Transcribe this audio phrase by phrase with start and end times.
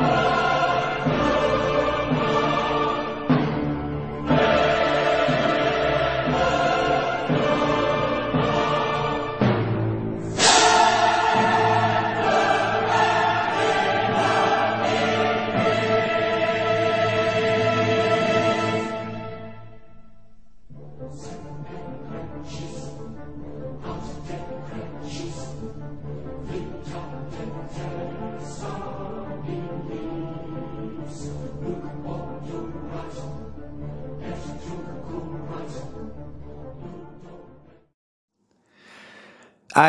[0.00, 1.39] やった!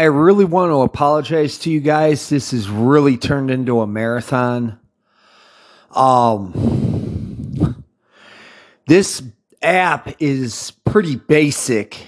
[0.02, 2.28] I really want to apologize to you guys.
[2.28, 4.80] This has really turned into a marathon.
[5.92, 7.86] Um,
[8.88, 9.22] this
[9.62, 12.08] app is pretty basic,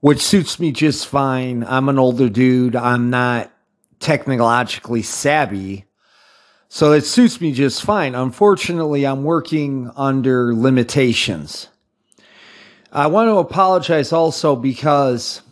[0.00, 1.62] which suits me just fine.
[1.62, 2.74] I'm an older dude.
[2.74, 3.52] I'm not
[4.00, 5.84] technologically savvy.
[6.68, 8.16] So it suits me just fine.
[8.16, 11.68] Unfortunately, I'm working under limitations.
[12.90, 15.42] I want to apologize also because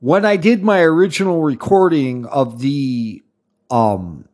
[0.00, 3.22] when I did my original recording of the
[3.70, 4.26] um,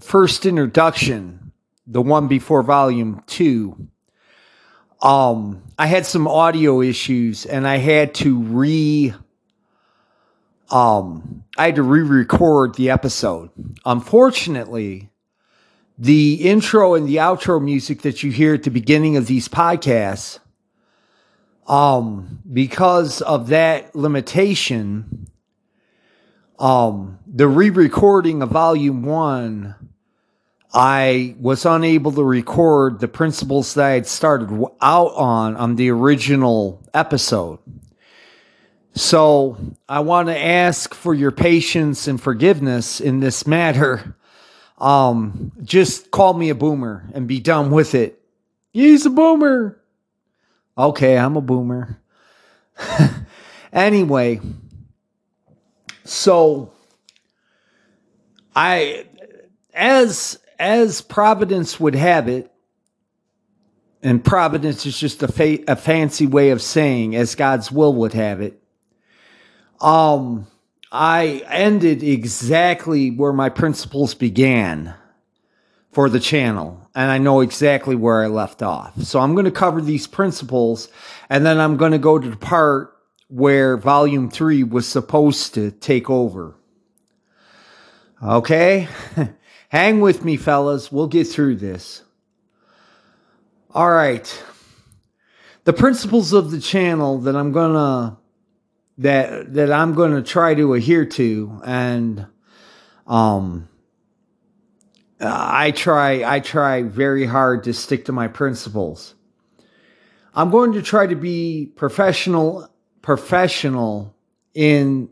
[0.00, 1.52] first introduction,
[1.86, 3.88] the one before volume two,
[5.02, 9.14] um, I had some audio issues and I had to re
[10.70, 13.50] um, I had to re-record the episode.
[13.86, 15.08] Unfortunately,
[15.96, 20.40] the intro and the outro music that you hear at the beginning of these podcasts
[21.68, 25.28] um, because of that limitation,
[26.58, 29.74] um, the re-recording of volume one,
[30.72, 35.90] I was unable to record the principles that I had started out on on the
[35.90, 37.58] original episode.
[38.94, 39.56] So
[39.88, 44.16] I want to ask for your patience and forgiveness in this matter.
[44.78, 48.20] Um, just call me a boomer and be done with it.
[48.72, 49.77] He's a boomer.
[50.78, 52.00] Okay, I'm a boomer.
[53.72, 54.40] anyway,
[56.04, 56.72] so
[58.54, 59.06] I
[59.74, 62.52] as as providence would have it
[64.02, 68.12] and providence is just a, fa- a fancy way of saying as God's will would
[68.12, 68.62] have it.
[69.80, 70.46] Um
[70.92, 74.94] I ended exactly where my principles began
[75.98, 79.02] for the channel and I know exactly where I left off.
[79.02, 80.88] So I'm going to cover these principles
[81.28, 85.72] and then I'm going to go to the part where volume three was supposed to
[85.72, 86.54] take over.
[88.22, 88.86] Okay?
[89.70, 90.92] Hang with me, fellas.
[90.92, 92.04] We'll get through this.
[93.74, 94.44] All right.
[95.64, 98.16] The principles of the channel that I'm going to
[98.98, 102.28] that that I'm going to try to adhere to and
[103.08, 103.68] um
[105.20, 109.14] I try I try very hard to stick to my principles.
[110.34, 112.68] I'm going to try to be professional
[113.02, 114.14] professional
[114.54, 115.08] in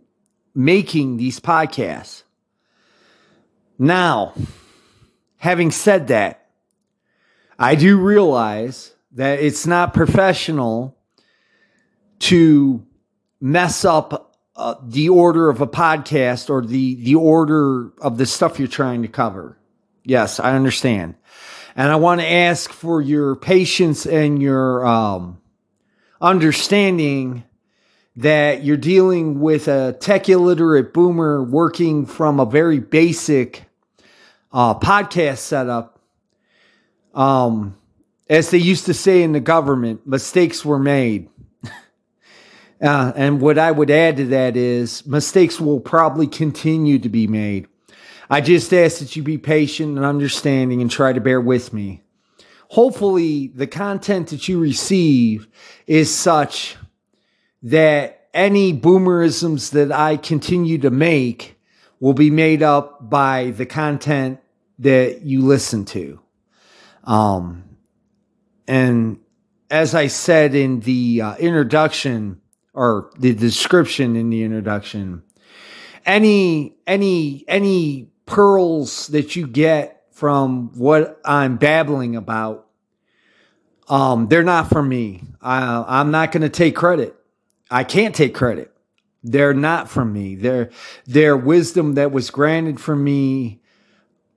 [0.55, 2.23] making these podcasts.
[3.79, 4.33] Now,
[5.39, 6.49] having said that,
[7.59, 10.97] I do realize that it's not professional
[12.19, 12.87] to
[13.41, 18.59] mess up uh, the order of a podcast or the the order of the stuff
[18.59, 19.59] you're trying to cover.
[20.07, 21.17] Yes, I understand.
[21.75, 25.41] And I want to ask for your patience and your um,
[26.21, 27.43] understanding
[28.15, 33.65] that you're dealing with a tech illiterate boomer working from a very basic
[34.53, 35.99] uh, podcast setup.
[37.13, 37.77] Um,
[38.31, 41.29] as they used to say in the government, mistakes were made.
[42.81, 47.27] uh, and what I would add to that is mistakes will probably continue to be
[47.27, 47.67] made.
[48.29, 52.03] I just ask that you be patient and understanding and try to bear with me.
[52.69, 55.47] Hopefully, the content that you receive
[55.87, 56.77] is such
[57.63, 61.59] that any boomerisms that I continue to make
[62.01, 64.41] will be made up by the content
[64.81, 66.21] that you listen to.
[67.05, 67.77] Um,
[68.67, 69.21] and
[69.71, 72.41] as I said in the uh, introduction
[72.75, 75.23] or the description in the introduction,
[76.05, 82.67] any any any pearls that you get from what I'm babbling about,
[83.89, 85.23] um, they're not for me.
[85.41, 87.15] I, I'm not going to take credit.
[87.71, 88.73] I can't take credit.
[89.23, 90.35] They're not from me.
[90.35, 90.71] They're,
[91.07, 93.61] they're wisdom that was granted for me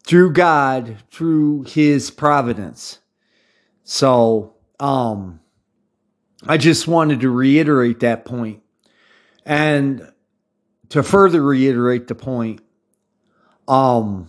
[0.03, 2.99] through God, through his providence.
[3.83, 5.39] So, um,
[6.47, 8.61] I just wanted to reiterate that point.
[9.45, 10.11] And
[10.89, 12.61] to further reiterate the point,
[13.69, 14.27] um,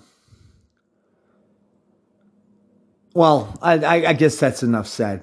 [3.14, 5.22] well, I, I, I guess that's enough said.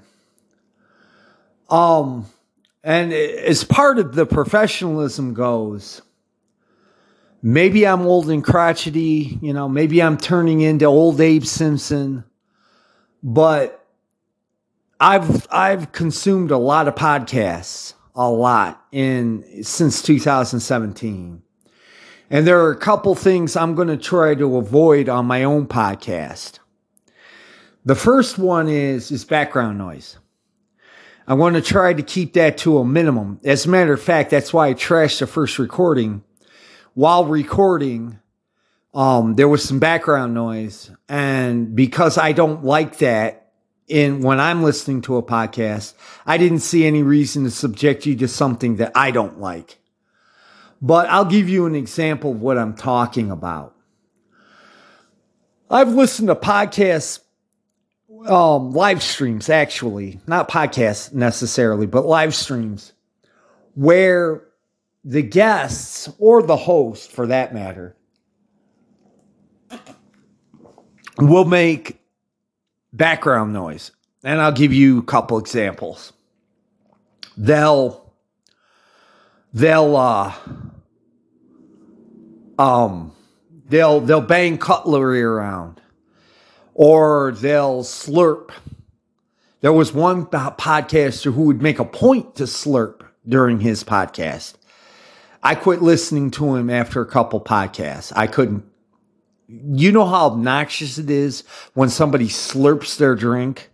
[1.70, 2.26] Um,
[2.84, 6.02] and as part of the professionalism goes,
[7.44, 12.24] maybe I'm old and crotchety, you know, maybe I'm turning into old Abe Simpson,
[13.22, 13.86] but
[15.00, 21.44] I've I've consumed a lot of podcasts, a lot in since 2017.
[22.30, 25.68] And there are a couple things I'm going to try to avoid on my own
[25.68, 26.60] podcast.
[27.86, 30.18] The first one is is background noise.
[31.26, 33.40] I want to try to keep that to a minimum.
[33.44, 36.24] As a matter of fact, that's why I trashed the first recording.
[36.94, 38.20] While recording,
[38.94, 43.52] um, there was some background noise, and because I don't like that
[43.88, 45.94] in when I'm listening to a podcast,
[46.26, 49.80] I didn't see any reason to subject you to something that I don't like.
[50.82, 53.76] But I'll give you an example of what I'm talking about.
[55.70, 57.20] I've listened to podcasts
[58.26, 62.94] um, live streams, actually, not podcasts necessarily, but live streams
[63.76, 64.44] where
[65.04, 67.96] the guests or the host, for that matter,
[71.18, 72.00] will make
[72.92, 73.92] background noise.
[74.24, 76.12] And I'll give you a couple examples.
[77.38, 78.07] They'll,
[79.54, 80.34] they'll, uh,
[82.60, 83.14] um,
[83.68, 85.82] they'll, they'll bang cutlery around
[86.74, 88.52] or they'll slurp.
[89.62, 94.54] There was one podcaster who would make a point to slurp during his podcast.
[95.44, 98.14] I quit listening to him after a couple podcasts.
[98.16, 98.64] I couldn't.
[99.48, 101.44] You know how obnoxious it is
[101.74, 103.70] when somebody slurps their drink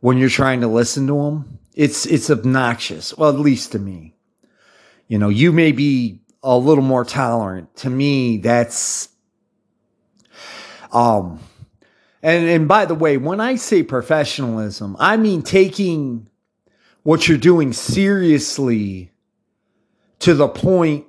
[0.00, 1.58] when you're trying to listen to them?
[1.74, 3.16] It's it's obnoxious.
[3.16, 4.11] Well, at least to me.
[5.12, 7.76] You know, you may be a little more tolerant.
[7.76, 9.10] To me, that's
[10.90, 11.38] um
[12.22, 16.30] and and by the way, when I say professionalism, I mean taking
[17.02, 19.12] what you're doing seriously
[20.20, 21.04] to the point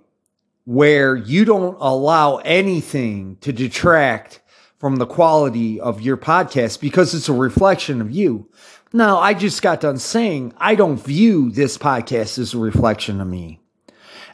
[0.65, 4.41] where you don't allow anything to detract
[4.79, 8.49] from the quality of your podcast because it's a reflection of you.
[8.91, 13.29] Now, I just got done saying I don't view this podcast as a reflection of
[13.29, 13.61] me.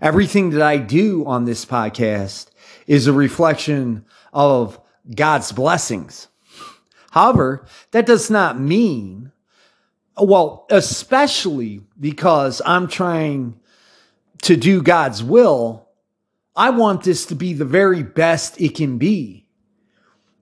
[0.02, 2.48] Everything that I do on this podcast
[2.88, 4.80] is a reflection of
[5.14, 6.28] God's blessings.
[7.12, 9.32] However, that does not mean,
[10.18, 13.60] well, especially because I'm trying
[14.44, 15.88] to do God's will,
[16.56, 19.48] I want this to be the very best it can be.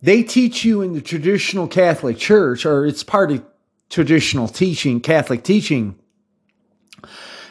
[0.01, 3.43] They teach you in the traditional Catholic Church, or it's part of
[3.89, 5.97] traditional teaching, Catholic teaching,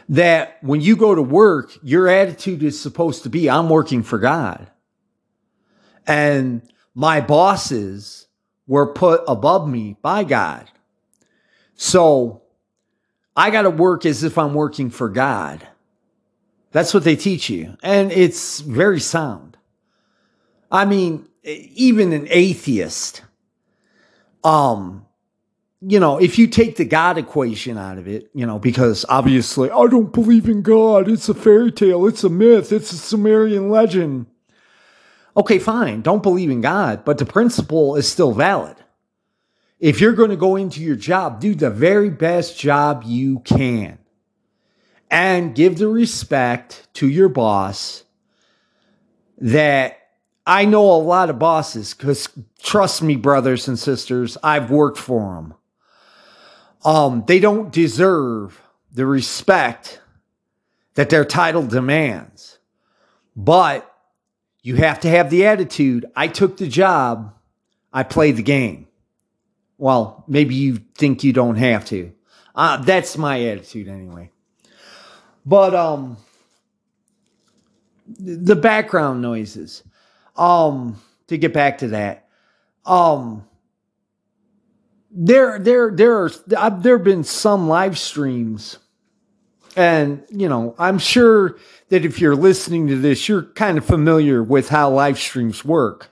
[0.09, 4.19] that when you go to work, your attitude is supposed to be, I'm working for
[4.19, 4.71] God.
[6.07, 6.63] And
[6.95, 8.27] my bosses
[8.67, 10.71] were put above me by God.
[11.75, 12.43] So
[13.37, 15.67] I got to work as if I'm working for God.
[16.73, 17.77] That's what they teach you.
[17.83, 19.57] And it's very sound.
[20.71, 23.23] I mean, even an atheist,
[24.43, 25.06] um,
[25.89, 29.71] you know, if you take the God equation out of it, you know, because obviously
[29.71, 31.09] I don't believe in God.
[31.09, 32.07] It's a fairy tale.
[32.09, 32.73] It's a myth.
[32.73, 34.27] It's a Sumerian legend.
[35.37, 36.03] Okay, fine.
[36.03, 38.77] Don't believe in God, but the principle is still valid.
[39.79, 43.99] If you're going to go into your job, do the very best job you can
[45.09, 48.03] and give the respect to your boss
[49.39, 49.99] that
[50.45, 52.29] I know a lot of bosses because
[52.61, 55.55] trust me, brothers and sisters, I've worked for them.
[56.87, 58.63] Um, they don't deserve
[58.93, 60.01] the respect
[60.95, 62.59] that their title demands.
[63.35, 63.93] But
[64.63, 66.07] you have to have the attitude.
[66.17, 67.35] I took the job.
[67.93, 68.87] I played the game.
[69.79, 72.13] Well, maybe you think you don't have to.
[72.55, 74.31] Uh, that's my attitude anyway.
[75.45, 76.17] But um
[78.19, 79.83] the background noises.
[80.37, 82.29] Um to get back to that.
[82.85, 83.45] Um
[85.19, 88.79] there there there are there have been some live streams
[89.77, 91.59] and, you know, I'm sure
[91.91, 96.09] that if you're listening to this, you're kind of familiar with how live streams work.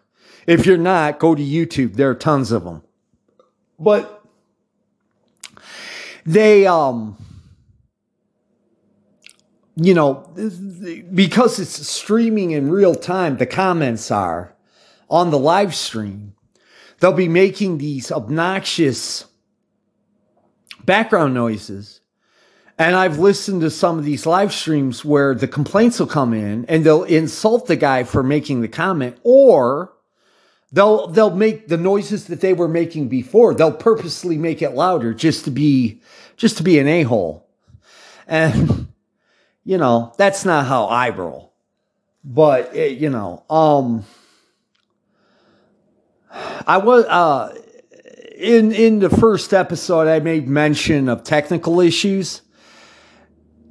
[0.47, 1.95] If you're not, go to YouTube.
[1.95, 2.83] There are tons of them.
[3.79, 4.23] But
[6.27, 7.17] they, um,
[9.77, 10.31] you know,
[11.15, 14.55] because it's streaming in real time, the comments are
[15.09, 16.34] on the live stream.
[17.01, 19.27] They'll be making these obnoxious
[20.85, 22.01] background noises
[22.79, 26.65] and I've listened to some of these live streams where the complaints will come in
[26.67, 29.93] and they'll insult the guy for making the comment, or
[30.73, 33.55] they'll they'll make the noises that they were making before.
[33.55, 36.01] They'll purposely make it louder just to be
[36.37, 37.47] just to be an a hole,
[38.27, 38.89] and
[39.65, 41.53] you know that's not how I roll.
[42.25, 44.05] But it, you know, um,
[46.67, 47.57] I was uh
[48.37, 52.43] in in the first episode I made mention of technical issues.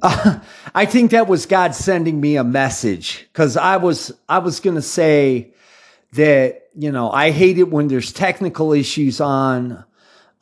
[0.02, 0.40] Uh,
[0.74, 4.82] I think that was God sending me a message because I was I was gonna
[4.82, 5.52] say
[6.12, 9.84] that you know I hate it when there's technical issues on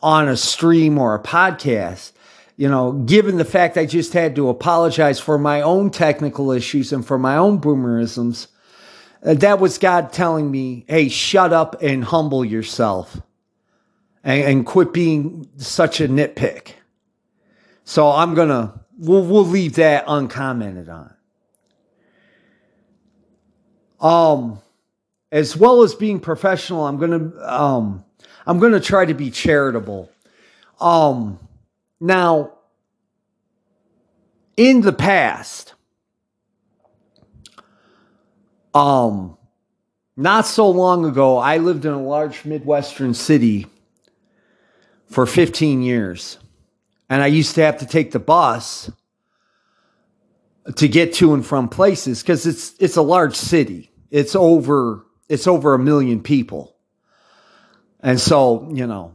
[0.01, 2.13] on a stream or a podcast.
[2.57, 6.93] You know, given the fact I just had to apologize for my own technical issues
[6.93, 8.49] and for my own boomerisms,
[9.23, 13.21] that was God telling me, "Hey, shut up and humble yourself."
[14.25, 16.73] and, and quit being such a nitpick.
[17.85, 21.15] So I'm gonna we'll we'll leave that uncommented on.
[24.01, 24.61] Um,
[25.31, 28.05] as well as being professional, I'm gonna um
[28.47, 30.11] I'm gonna try to be charitable.
[30.81, 31.39] Um,
[32.01, 32.53] now
[34.57, 35.75] in the past,
[38.75, 39.37] um,
[40.17, 43.67] not so long ago, I lived in a large Midwestern city
[45.07, 46.39] for 15 years.
[47.09, 48.91] And I used to have to take the bus
[50.77, 53.91] to get to and from places because it's it's a large city.
[54.11, 56.77] It's over it's over a million people.
[58.01, 59.15] And so, you know,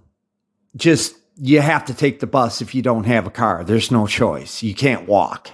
[0.75, 3.63] just you have to take the bus if you don't have a car.
[3.63, 4.63] There's no choice.
[4.63, 5.51] You can't walk.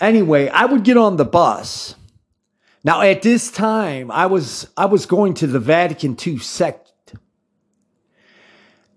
[0.00, 1.94] Anyway, I would get on the bus.
[2.84, 6.88] Now at this time, I was I was going to the Vatican II sect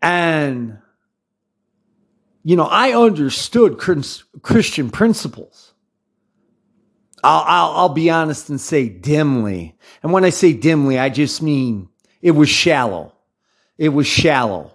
[0.02, 0.80] and,
[2.44, 5.74] you know, I understood Christian principles.
[7.24, 9.78] I'll, I'll, I'll be honest and say dimly.
[10.02, 11.90] And when I say dimly, I just mean
[12.22, 13.14] it was shallow.
[13.78, 14.74] It was shallow.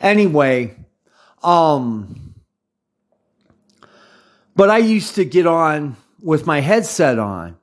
[0.00, 0.74] Anyway,
[1.44, 2.21] um,
[4.54, 7.56] but I used to get on with my headset on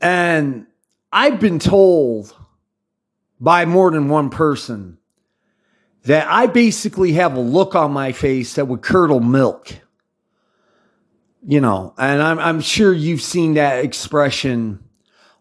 [0.00, 0.66] and
[1.12, 2.34] I've been told
[3.40, 4.98] by more than one person
[6.04, 9.72] that I basically have a look on my face that would curdle milk.
[11.48, 14.84] You know, and I'm, I'm sure you've seen that expression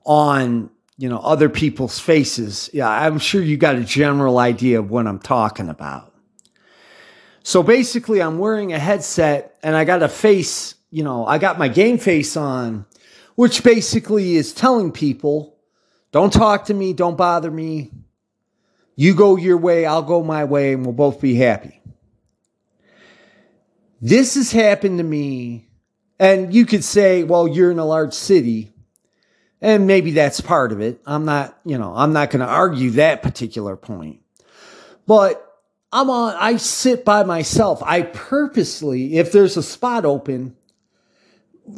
[0.06, 2.70] on, you know, other people's faces.
[2.74, 6.14] Yeah, I'm sure you got a general idea of what I'm talking about.
[7.46, 11.60] So basically, I'm wearing a headset and I got a face, you know, I got
[11.60, 12.86] my game face on
[13.36, 15.58] which basically is telling people
[16.12, 17.92] don't talk to me, don't bother me.
[18.96, 21.82] You go your way, I'll go my way, and we'll both be happy.
[24.00, 25.68] This has happened to me,
[26.18, 28.72] and you could say, well, you're in a large city,
[29.60, 31.02] and maybe that's part of it.
[31.06, 34.22] I'm not, you know, I'm not going to argue that particular point.
[35.06, 35.45] But
[35.96, 37.82] I'm on, I sit by myself.
[37.82, 40.58] I purposely, if there's a spot open,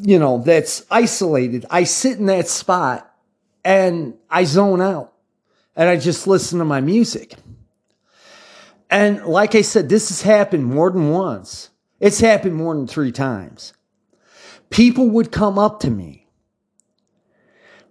[0.01, 1.67] you know, that's isolated.
[1.69, 3.13] I sit in that spot
[3.63, 5.13] and I zone out
[5.75, 7.35] and I just listen to my music.
[8.89, 11.69] And like I said, this has happened more than once.
[11.99, 13.73] It's happened more than three times.
[14.71, 16.27] People would come up to me,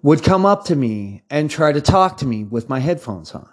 [0.02, 3.48] would come up to me and try to talk to me with my headphones on.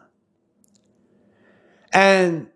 [1.94, 2.48] And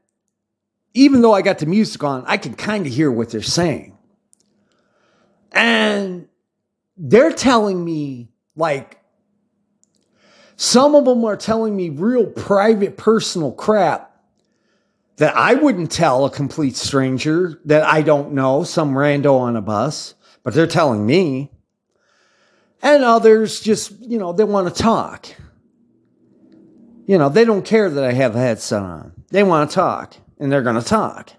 [0.98, 3.96] even though I got the music on, I can kind of hear what they're saying.
[5.52, 6.28] And
[6.98, 9.00] they're telling me, like,
[10.56, 14.12] some of them are telling me real private, personal crap
[15.18, 19.62] that I wouldn't tell a complete stranger that I don't know, some rando on a
[19.62, 21.52] bus, but they're telling me.
[22.82, 25.28] And others just, you know, they want to talk.
[27.06, 29.12] You know, they don't care that I have a headset on.
[29.30, 31.32] They want to talk, and they're going to talk.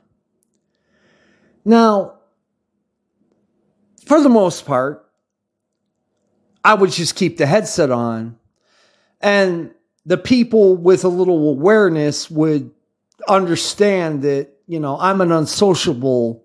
[1.64, 2.14] Now,
[4.06, 5.04] for the most part,
[6.64, 8.38] I would just keep the headset on.
[9.20, 9.72] And
[10.06, 12.70] the people with a little awareness would
[13.28, 16.44] understand that, you know, I'm an unsociable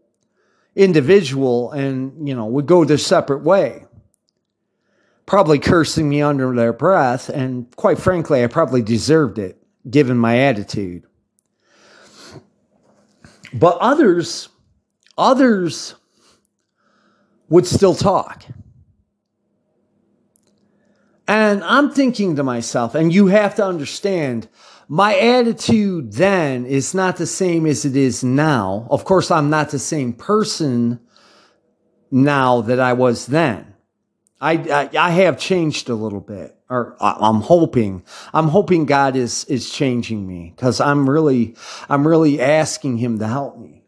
[0.75, 3.85] individual and, you know, would go their separate way.
[5.25, 7.29] Probably cursing me under their breath.
[7.29, 9.57] And quite frankly, I probably deserved it
[9.89, 11.03] given my attitude.
[13.53, 14.49] But others,
[15.17, 15.95] others,
[17.49, 18.45] would still talk.
[21.27, 24.49] And I'm thinking to myself, and you have to understand,
[24.87, 28.87] my attitude then is not the same as it is now.
[28.89, 30.99] Of course, I'm not the same person
[32.11, 33.73] now that I was then.
[34.41, 38.03] I, I, I have changed a little bit, or I'm hoping.
[38.33, 41.55] I'm hoping God is is changing me because I'm really
[41.87, 43.83] I'm really asking Him to help me.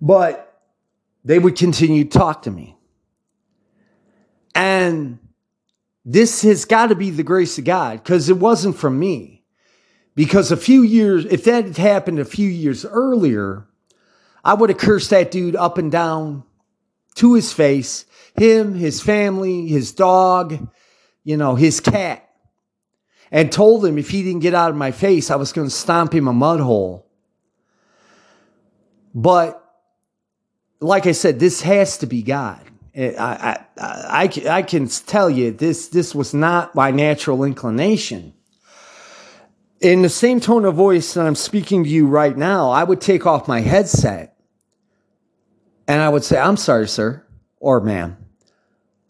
[0.00, 0.58] But
[1.22, 2.78] they would continue to talk to me,
[4.54, 5.18] and
[6.04, 9.44] this has got to be the grace of God because it wasn't from me.
[10.14, 13.66] Because a few years, if that had happened a few years earlier,
[14.42, 16.44] I would have cursed that dude up and down
[17.16, 20.68] to his face, him, his family, his dog,
[21.26, 22.30] you know, his cat,
[23.32, 25.74] and told him if he didn't get out of my face, I was going to
[25.74, 27.04] stomp him a mud hole.
[29.12, 29.60] But
[30.78, 32.60] like I said, this has to be God.
[32.94, 38.32] Eh, I, I, I, I can tell you this, this was not my natural inclination.
[39.80, 43.00] In the same tone of voice that I'm speaking to you right now, I would
[43.00, 44.36] take off my headset
[45.88, 47.26] and I would say, I'm sorry, sir,
[47.58, 48.16] or ma'am,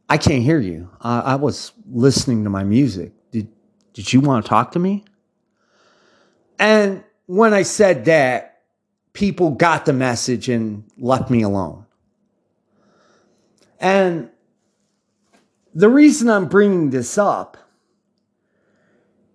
[0.09, 0.89] I can't hear you.
[1.03, 3.13] I, I was listening to my music.
[3.31, 3.49] Did,
[3.93, 5.05] did you want to talk to me?
[6.59, 8.63] And when I said that,
[9.13, 11.87] people got the message and left me alone.
[13.81, 14.31] And
[15.75, 17.57] the reason I'm bringing this up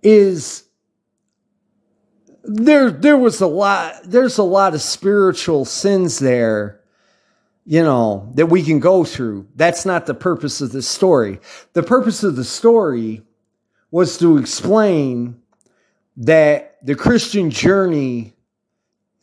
[0.03, 0.63] is
[2.43, 6.80] there there was a lot there's a lot of spiritual sins there
[7.65, 9.47] you know, that we can go through.
[9.55, 11.39] That's not the purpose of the story.
[11.73, 13.21] The purpose of the story
[13.91, 15.41] was to explain
[16.17, 18.33] that the Christian journey,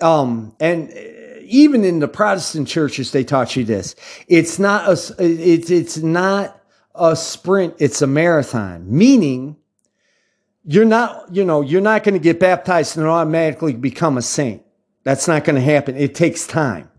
[0.00, 0.92] um, and
[1.42, 3.96] even in the Protestant churches, they taught you this.
[4.28, 6.60] It's not a, it's, it's not
[6.94, 7.74] a sprint.
[7.78, 9.56] It's a marathon, meaning
[10.64, 14.62] you're not, you know, you're not going to get baptized and automatically become a saint.
[15.02, 15.96] That's not going to happen.
[15.96, 16.90] It takes time.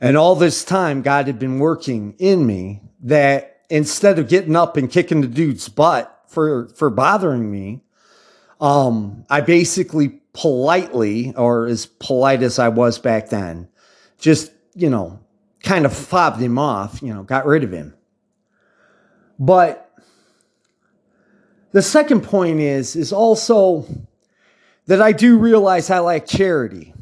[0.00, 4.76] And all this time, God had been working in me that instead of getting up
[4.76, 7.80] and kicking the dude's butt for, for bothering me,
[8.60, 13.68] um, I basically politely, or as polite as I was back then,
[14.18, 15.20] just, you know,
[15.62, 17.94] kind of fobbed him off, you know, got rid of him.
[19.38, 19.90] But
[21.72, 23.86] the second point is, is also
[24.86, 26.94] that I do realize I like charity.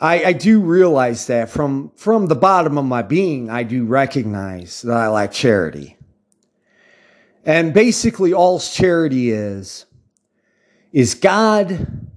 [0.00, 4.80] I, I do realize that from from the bottom of my being, I do recognize
[4.82, 5.98] that I lack charity.
[7.44, 9.84] And basically, all charity is
[10.92, 12.08] is God.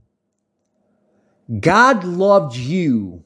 [1.59, 3.25] God loved you,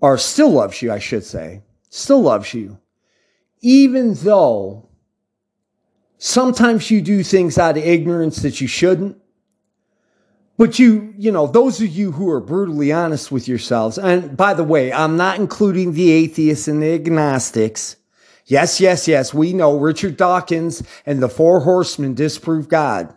[0.00, 2.78] or still loves you, I should say, still loves you,
[3.60, 4.88] even though
[6.16, 9.21] sometimes you do things out of ignorance that you shouldn't
[10.62, 14.54] but you, you know, those of you who are brutally honest with yourselves, and by
[14.54, 17.96] the way, I'm not including the atheists and the agnostics.
[18.46, 23.12] Yes, yes, yes, we know Richard Dawkins and the Four Horsemen disprove God.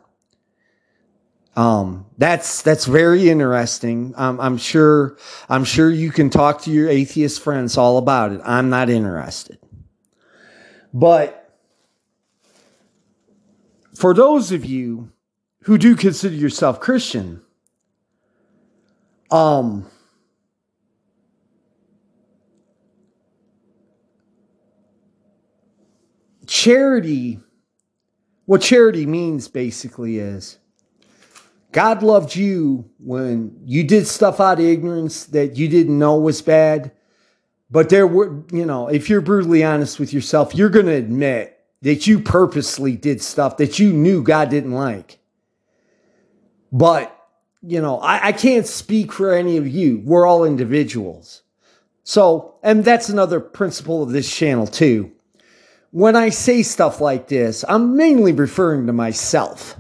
[1.55, 4.15] Um, that's that's very interesting.
[4.17, 5.15] Um, I'm sure
[5.47, 8.41] I'm sure you can talk to your atheist friends all about it.
[8.43, 9.60] I'm not interested.
[10.91, 11.47] But
[13.93, 15.12] for those of you
[15.63, 17.41] who do consider yourself Christian,
[19.32, 19.86] um,
[26.46, 27.39] charity,
[28.46, 30.60] what charity means basically is
[31.72, 36.41] God loved you when you did stuff out of ignorance that you didn't know was
[36.41, 36.91] bad.
[37.70, 41.60] But there were, you know, if you're brutally honest with yourself, you're going to admit
[41.82, 45.20] that you purposely did stuff that you knew God didn't like.
[46.71, 47.15] But,
[47.62, 50.01] you know, I, I can't speak for any of you.
[50.04, 51.43] We're all individuals.
[52.04, 55.12] So, and that's another principle of this channel too.
[55.91, 59.80] When I say stuff like this, I'm mainly referring to myself.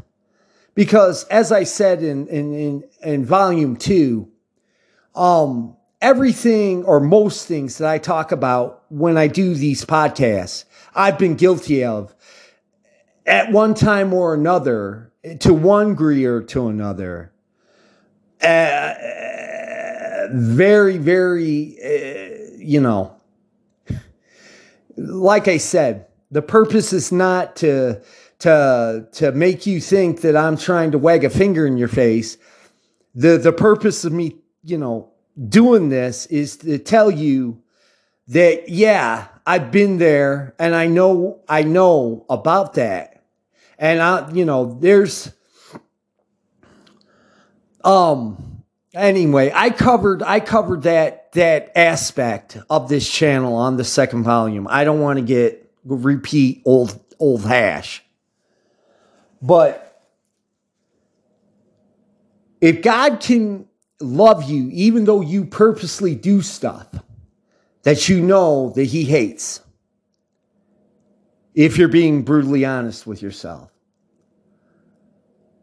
[0.73, 4.29] Because as I said in, in, in, in volume two,
[5.13, 11.17] um, everything or most things that I talk about when I do these podcasts, I've
[11.17, 12.13] been guilty of
[13.25, 17.31] at one time or another to one degree or to another.
[18.41, 18.93] Uh,
[20.31, 23.15] very, very, uh, you know,
[24.97, 28.01] like I said, the purpose is not to
[28.39, 32.37] to to make you think that I'm trying to wag a finger in your face.
[33.13, 35.11] The the purpose of me, you know,
[35.47, 37.61] doing this is to tell you
[38.27, 43.14] that yeah, I've been there and I know I know about that.
[43.77, 45.31] And I, you know, there's,
[47.83, 54.23] um, anyway, I covered I covered that that aspect of this channel on the second
[54.23, 54.67] volume.
[54.69, 58.03] I don't want to get repeat old old hash.
[59.41, 60.03] But
[62.61, 63.67] if God can
[63.99, 66.87] love you even though you purposely do stuff
[67.83, 69.61] that you know that he hates,
[71.55, 73.71] if you're being brutally honest with yourself,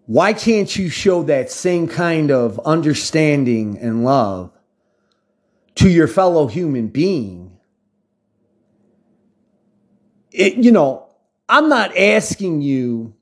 [0.07, 4.51] why can't you show that same kind of understanding and love
[5.77, 7.57] to your fellow human being?
[10.33, 11.09] It, you know,
[11.49, 13.15] I'm not asking you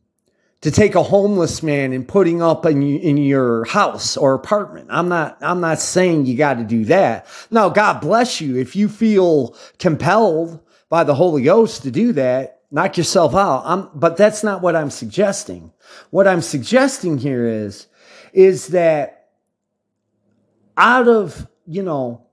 [0.61, 4.87] to take a homeless man and putting up in, in your house or apartment.
[4.91, 7.27] I'm not, I'm not saying you got to do that.
[7.51, 8.57] Now, God bless you.
[8.57, 13.63] If you feel compelled by the Holy Ghost to do that, knock yourself out.
[13.65, 15.73] I'm, but that's not what I'm suggesting.
[16.11, 17.87] What I'm suggesting here is,
[18.33, 19.29] is that
[20.77, 22.27] out of, you know,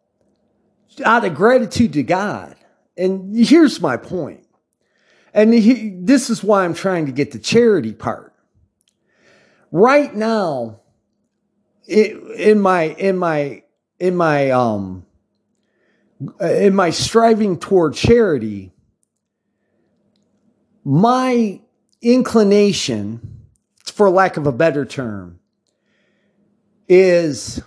[1.04, 2.56] out of gratitude to God,
[2.97, 4.45] and here's my point.
[5.34, 8.34] And he, this is why I'm trying to get the charity part.
[9.71, 10.82] Right now,
[11.86, 13.63] it, in my in my
[14.00, 15.06] in my um
[16.39, 18.71] in my striving toward charity,
[20.88, 21.60] my
[22.02, 23.19] inclination,
[23.84, 25.38] for lack of a better term,
[26.88, 27.62] is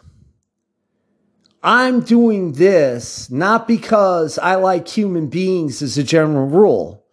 [1.62, 7.04] I'm doing this not because I like human beings as a general rule,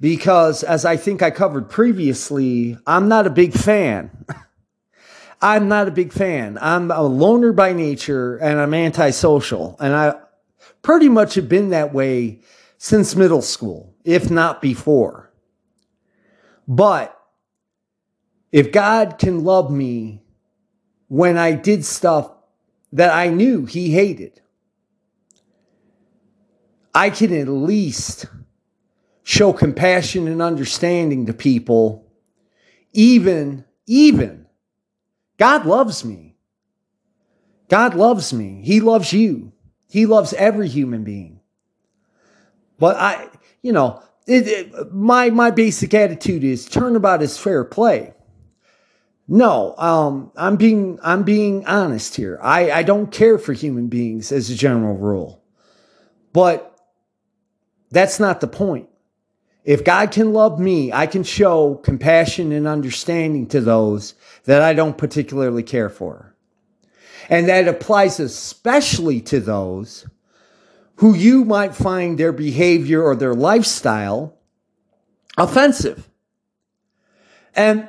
[0.00, 4.10] because as I think I covered previously, I'm not a big fan.
[5.42, 6.56] I'm not a big fan.
[6.62, 9.76] I'm a loner by nature and I'm antisocial.
[9.78, 10.14] And I
[10.80, 12.40] pretty much have been that way
[12.78, 15.29] since middle school, if not before.
[16.70, 17.20] But
[18.52, 20.22] if God can love me
[21.08, 22.30] when I did stuff
[22.92, 24.40] that I knew He hated,
[26.94, 28.26] I can at least
[29.24, 32.06] show compassion and understanding to people,
[32.92, 34.46] even, even.
[35.38, 36.36] God loves me.
[37.68, 38.62] God loves me.
[38.62, 39.52] He loves you.
[39.88, 41.40] He loves every human being.
[42.78, 43.28] But I,
[43.60, 48.14] you know, it, it, my my basic attitude is turnabout is fair play.
[49.26, 52.38] No, um, I'm being I'm being honest here.
[52.42, 55.42] I, I don't care for human beings as a general rule,
[56.32, 56.78] but
[57.90, 58.88] that's not the point.
[59.64, 64.14] If God can love me, I can show compassion and understanding to those
[64.44, 66.34] that I don't particularly care for.
[67.28, 70.06] And that applies especially to those
[71.00, 74.36] who you might find their behavior or their lifestyle
[75.38, 76.06] offensive.
[77.54, 77.88] And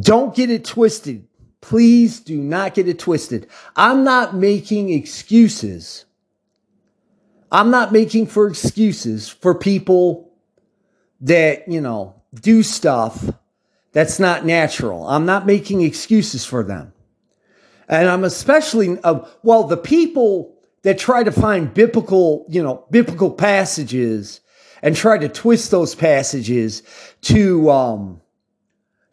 [0.00, 1.28] don't get it twisted.
[1.60, 3.46] Please do not get it twisted.
[3.76, 6.04] I'm not making excuses.
[7.52, 10.32] I'm not making for excuses for people
[11.20, 13.24] that, you know, do stuff
[13.92, 15.08] that's not natural.
[15.08, 16.92] I'm not making excuses for them.
[17.88, 20.55] And I'm especially, uh, well, the people
[20.86, 24.40] that try to find biblical, you know, biblical passages
[24.82, 26.84] and try to twist those passages
[27.22, 28.20] to um,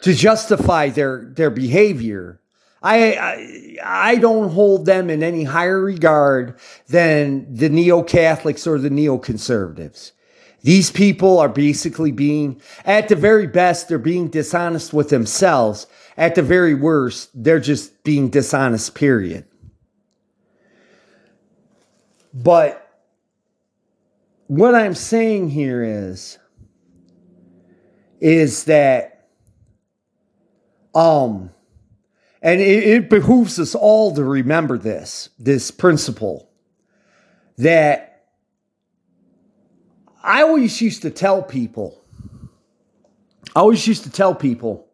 [0.04, 2.40] to justify their their behavior.
[2.84, 3.78] I, I,
[4.12, 6.60] I don't hold them in any higher regard
[6.90, 10.12] than the neo Catholics or the neo conservatives.
[10.62, 15.88] These people are basically being, at the very best, they're being dishonest with themselves.
[16.18, 19.46] At the very worst, they're just being dishonest, period.
[22.34, 22.80] But
[24.48, 26.40] what I'm saying here is,
[28.20, 29.28] is that,
[30.96, 31.52] um,
[32.42, 36.50] and it, it behooves us all to remember this, this principle
[37.58, 38.26] that
[40.24, 42.02] I always used to tell people,
[43.56, 44.88] I always used to tell people,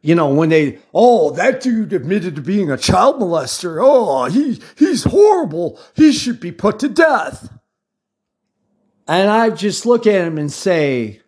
[0.00, 3.78] you know, when they, oh, that dude admitted to being a child molester.
[3.80, 5.80] Oh, he, he's horrible.
[5.94, 7.52] He should be put to death.
[9.06, 11.22] And I just look at him and say,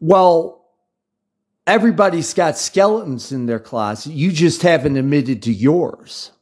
[0.00, 0.66] well,
[1.66, 4.12] everybody's got skeletons in their closet.
[4.12, 6.32] You just haven't admitted to yours.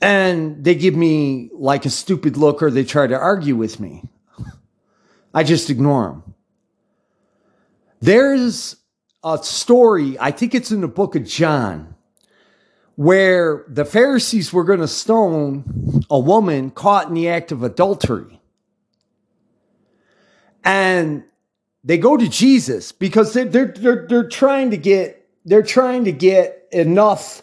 [0.00, 4.04] And they give me like a stupid look or they try to argue with me.
[5.34, 6.33] I just ignore them.
[8.04, 8.76] There's
[9.22, 11.94] a story, I think it's in the book of John,
[12.96, 18.42] where the Pharisees were going to stone a woman caught in the act of adultery.
[20.62, 21.24] And
[21.82, 26.12] they go to Jesus because they're, they're, they're, they're trying to get they're trying to
[26.12, 27.42] get enough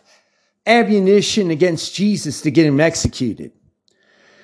[0.67, 3.51] ammunition against Jesus to get him executed.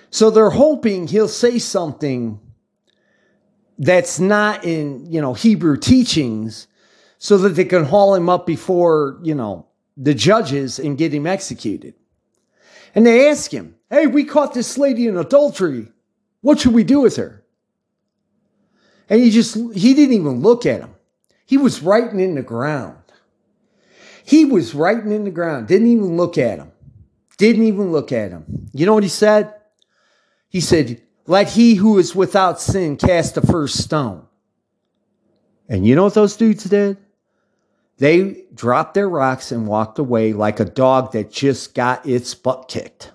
[0.09, 2.39] So they're hoping he'll say something
[3.77, 6.67] that's not in, you know, Hebrew teachings
[7.17, 11.25] so that they can haul him up before, you know, the judges and get him
[11.27, 11.95] executed.
[12.95, 15.87] And they ask him, Hey, we caught this lady in adultery.
[16.41, 17.43] What should we do with her?
[19.09, 20.93] And he just, he didn't even look at him.
[21.45, 22.97] He was writing in the ground.
[24.25, 26.71] He was writing in the ground, didn't even look at him.
[27.37, 28.69] Didn't even look at him.
[28.73, 29.53] You know what he said?
[30.49, 34.25] He said, Let he who is without sin cast the first stone.
[35.69, 36.97] And you know what those dudes did?
[37.97, 42.69] They dropped their rocks and walked away like a dog that just got its butt
[42.69, 43.11] kicked.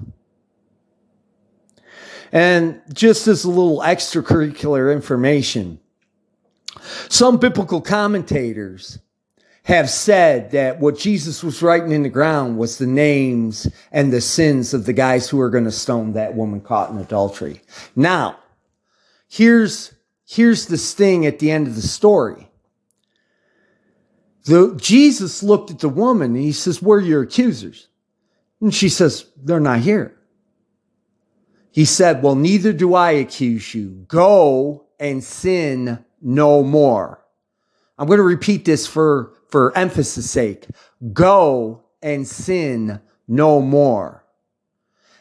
[2.32, 5.80] And just as a little extracurricular information,
[7.08, 8.98] some biblical commentators
[9.64, 14.20] have said that what Jesus was writing in the ground was the names and the
[14.20, 17.60] sins of the guys who were going to stone that woman caught in adultery.
[17.94, 18.38] Now,
[19.28, 19.94] here's,
[20.26, 22.48] here's the sting at the end of the story.
[24.44, 27.88] The, Jesus looked at the woman and he says, Where are your accusers?
[28.60, 30.16] And she says, They're not here.
[31.70, 34.04] He said, Well, neither do I accuse you.
[34.08, 37.24] Go and sin no more.
[37.98, 40.66] I'm going to repeat this for, for emphasis sake.
[41.12, 44.24] Go and sin no more.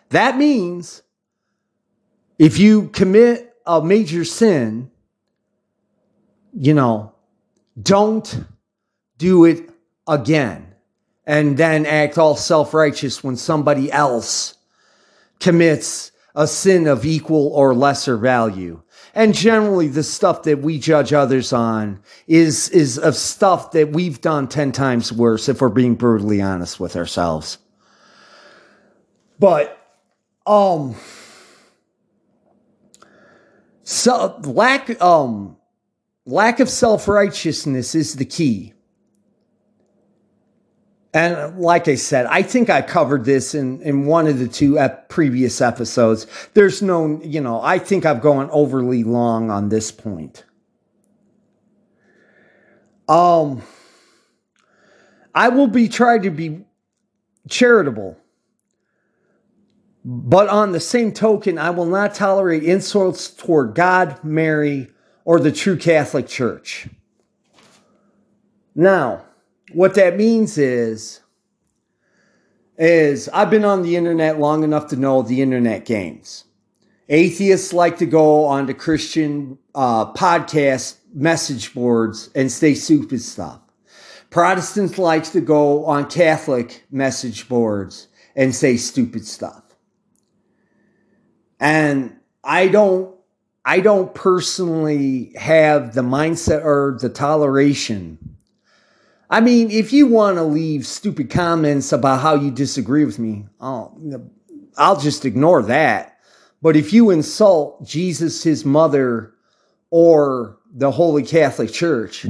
[0.10, 1.04] That means
[2.39, 4.89] if you commit a major sin,
[6.54, 7.13] you know,
[7.80, 8.44] don't
[9.17, 9.70] do it
[10.08, 10.74] again
[11.26, 14.56] and then act all self righteous when somebody else
[15.39, 18.82] commits a sin of equal or lesser value.
[19.13, 24.21] And generally the stuff that we judge others on is, is of stuff that we've
[24.21, 27.58] done 10 times worse if we're being brutally honest with ourselves.
[29.38, 29.78] But,
[30.45, 30.95] um,
[33.84, 35.58] so lack, um,
[36.26, 38.74] lack of self righteousness is the key.
[41.13, 44.80] And like I said, I think I covered this in, in one of the two
[44.80, 46.26] ep- previous episodes.
[46.54, 50.45] There's no, you know, I think I've gone overly long on this point.
[53.10, 53.62] Um,
[55.36, 56.63] I will be trying to be
[57.50, 58.17] charitable,
[60.06, 64.89] but on the same token, I will not tolerate insults toward God, Mary,
[65.26, 66.88] or the true Catholic Church.
[68.74, 69.26] Now,
[69.74, 71.22] what that means is
[72.78, 76.46] is I've been on the internet long enough to know the internet games.
[77.10, 83.60] Atheists like to go onto Christian uh, podcast message boards and say stupid stuff.
[84.30, 89.64] Protestants like to go on Catholic message boards and say stupid stuff.
[91.60, 93.14] And I don't
[93.64, 98.18] I don't personally have the mindset or the toleration
[99.32, 103.46] I mean, if you want to leave stupid comments about how you disagree with me,
[103.62, 103.98] I'll,
[104.78, 106.17] I'll just ignore that.
[106.62, 109.34] But if you insult Jesus, his mother,
[109.89, 112.28] or the Holy Catholic Church,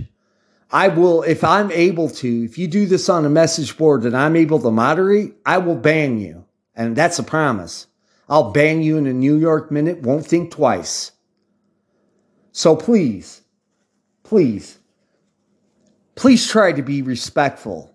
[0.69, 4.13] I will, if I'm able to, if you do this on a message board that
[4.13, 6.45] I'm able to moderate, I will ban you.
[6.75, 7.87] And that's a promise.
[8.29, 11.13] I'll ban you in a New York minute, won't think twice.
[12.51, 13.41] So please,
[14.23, 14.77] please
[16.21, 17.91] please try to be respectful.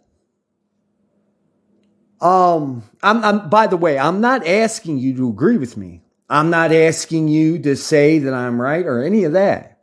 [2.20, 6.02] Um, I'm, I'm, by the way, I'm not asking you to agree with me.
[6.28, 9.78] I'm not asking you to say that I'm right or any of that.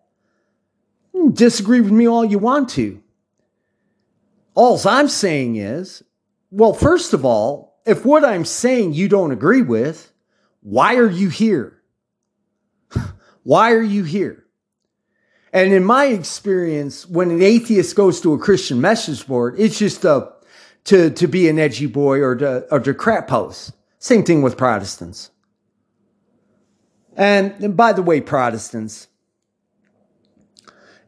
[1.31, 3.01] Disagree with me all you want to.
[4.55, 6.03] All I'm saying is,
[6.51, 10.11] well, first of all, if what I'm saying you don't agree with,
[10.59, 11.81] why are you here?
[13.43, 14.42] why are you here?
[15.53, 20.03] And in my experience, when an atheist goes to a Christian message board, it's just
[20.03, 20.33] a,
[20.85, 23.71] to, to be an edgy boy or to, or to crap post.
[23.99, 25.29] Same thing with Protestants.
[27.15, 29.07] And, and by the way, Protestants,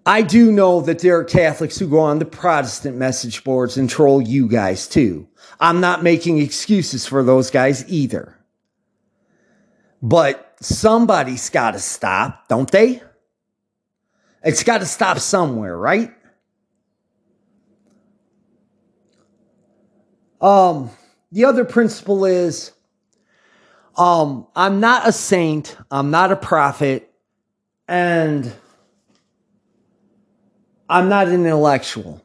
[0.06, 3.90] I do know that there are Catholics who go on the Protestant message boards and
[3.90, 5.28] troll you guys too.
[5.60, 8.38] I'm not making excuses for those guys either.
[10.04, 13.02] But somebody's got to stop, don't they?
[14.46, 16.14] It's got to stop somewhere, right?
[20.40, 20.92] Um,
[21.32, 22.72] the other principle is
[23.98, 27.12] um, I'm not a saint, I'm not a prophet,
[27.88, 28.54] and
[30.88, 32.22] I'm not an intellectual.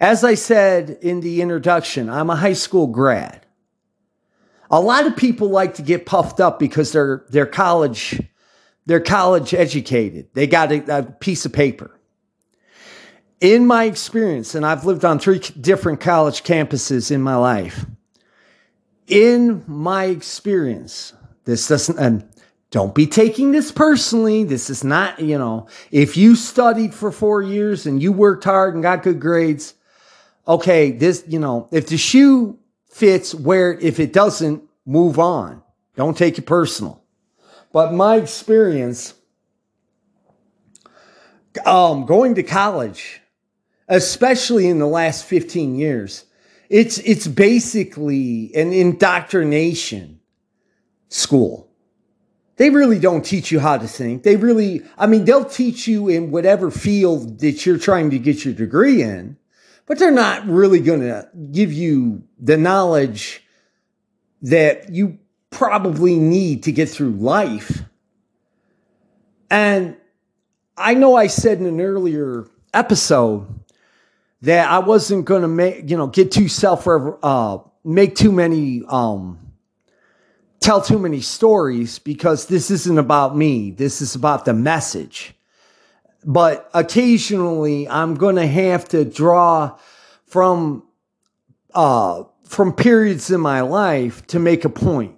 [0.00, 3.46] As I said in the introduction, I'm a high school grad.
[4.68, 8.20] A lot of people like to get puffed up because they're they're college
[8.90, 10.26] they're college educated.
[10.34, 11.96] They got a, a piece of paper.
[13.40, 17.86] In my experience, and I've lived on three different college campuses in my life.
[19.06, 21.12] In my experience,
[21.44, 22.28] this doesn't and
[22.72, 24.42] don't be taking this personally.
[24.42, 28.74] This is not, you know, if you studied for four years and you worked hard
[28.74, 29.74] and got good grades,
[30.48, 33.84] okay, this, you know, if the shoe fits, wear it.
[33.84, 35.62] If it doesn't, move on.
[35.94, 36.99] Don't take it personal.
[37.72, 39.14] But my experience,
[41.64, 43.20] um, going to college,
[43.88, 46.24] especially in the last 15 years,
[46.68, 50.20] it's it's basically an indoctrination
[51.08, 51.68] school.
[52.56, 54.22] They really don't teach you how to think.
[54.22, 58.44] They really, I mean, they'll teach you in whatever field that you're trying to get
[58.44, 59.38] your degree in,
[59.86, 63.42] but they're not really going to give you the knowledge
[64.42, 65.18] that you
[65.50, 67.82] probably need to get through life.
[69.50, 69.96] And
[70.76, 73.46] I know I said in an earlier episode
[74.42, 78.82] that I wasn't going to make, you know, get too self, uh, make too many,
[78.88, 79.38] um,
[80.60, 83.72] tell too many stories because this isn't about me.
[83.72, 85.34] This is about the message.
[86.24, 89.76] But occasionally I'm going to have to draw
[90.26, 90.84] from,
[91.74, 95.16] uh, from periods in my life to make a point.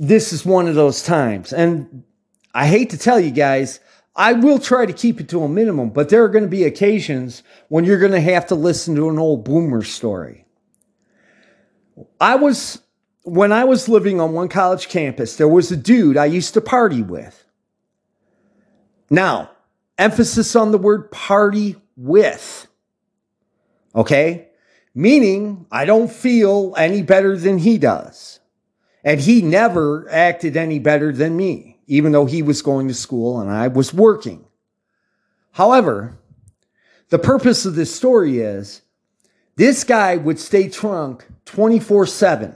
[0.00, 1.52] This is one of those times.
[1.52, 2.04] And
[2.54, 3.78] I hate to tell you guys,
[4.16, 6.64] I will try to keep it to a minimum, but there are going to be
[6.64, 10.46] occasions when you're going to have to listen to an old boomer story.
[12.20, 12.80] I was,
[13.22, 16.60] when I was living on one college campus, there was a dude I used to
[16.60, 17.44] party with.
[19.10, 19.50] Now,
[19.98, 22.66] emphasis on the word party with.
[23.94, 24.50] Okay?
[24.94, 28.39] meaning I don't feel any better than he does.
[29.02, 33.40] And he never acted any better than me, even though he was going to school
[33.40, 34.44] and I was working.
[35.52, 36.18] However,
[37.08, 38.82] the purpose of this story is
[39.56, 42.54] this guy would stay drunk 24 7.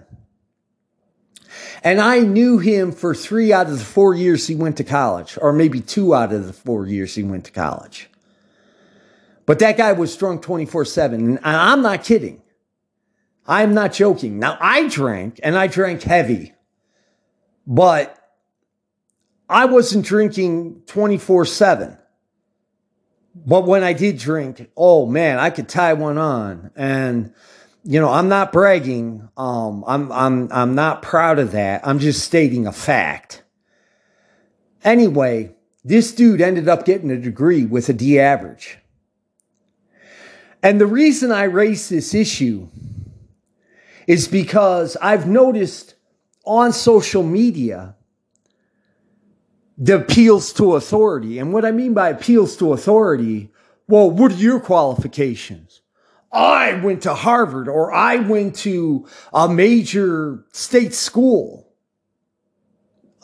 [1.82, 5.38] And I knew him for three out of the four years he went to college,
[5.40, 8.08] or maybe two out of the four years he went to college.
[9.46, 11.20] But that guy was drunk 24 7.
[11.20, 12.42] And I'm not kidding.
[13.46, 14.38] I'm not joking.
[14.38, 16.54] Now, I drank and I drank heavy,
[17.66, 18.18] but
[19.48, 21.98] I wasn't drinking 24 7.
[23.34, 26.70] But when I did drink, oh man, I could tie one on.
[26.76, 27.34] And,
[27.82, 29.28] you know, I'm not bragging.
[29.36, 31.86] Um, I'm, I'm, I'm not proud of that.
[31.86, 33.42] I'm just stating a fact.
[34.84, 35.54] Anyway,
[35.84, 38.78] this dude ended up getting a degree with a D average.
[40.62, 42.68] And the reason I raise this issue
[44.06, 45.94] is because I've noticed
[46.44, 47.96] on social media
[49.76, 51.38] the appeals to authority.
[51.38, 53.50] And what I mean by appeals to authority,
[53.88, 55.80] well, what are your qualifications?
[56.32, 61.68] I went to Harvard or I went to a major state school.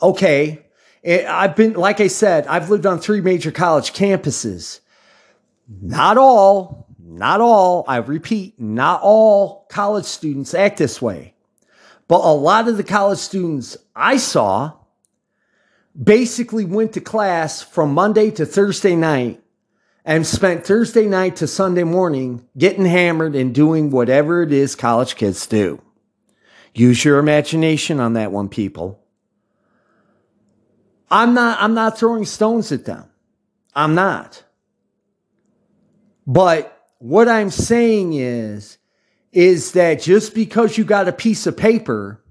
[0.01, 0.65] Okay.
[1.05, 4.79] I've been, like I said, I've lived on three major college campuses.
[5.67, 6.80] Not all,
[7.11, 11.33] not all, I repeat, not all college students act this way.
[12.07, 14.73] But a lot of the college students I saw
[16.01, 19.43] basically went to class from Monday to Thursday night
[20.05, 25.15] and spent Thursday night to Sunday morning getting hammered and doing whatever it is college
[25.15, 25.81] kids do.
[26.73, 29.03] Use your imagination on that one, people.
[31.09, 33.03] I'm not, I'm not throwing stones at them.
[33.75, 34.43] I'm not.
[36.25, 38.77] But what I'm saying is,
[39.31, 42.23] is that just because you got a piece of paper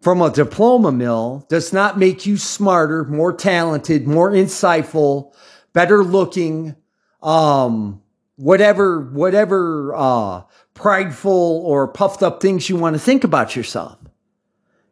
[0.00, 5.34] from a diploma mill does not make you smarter, more talented, more insightful,
[5.72, 6.76] better looking,
[7.24, 8.00] um,
[8.36, 10.42] whatever, whatever, uh,
[10.74, 13.98] prideful or puffed up things you want to think about yourself.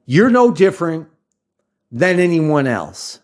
[0.05, 1.07] You're no different
[1.93, 3.21] than anyone else.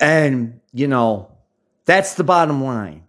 [0.00, 1.30] And, you know,
[1.84, 3.03] that's the bottom line.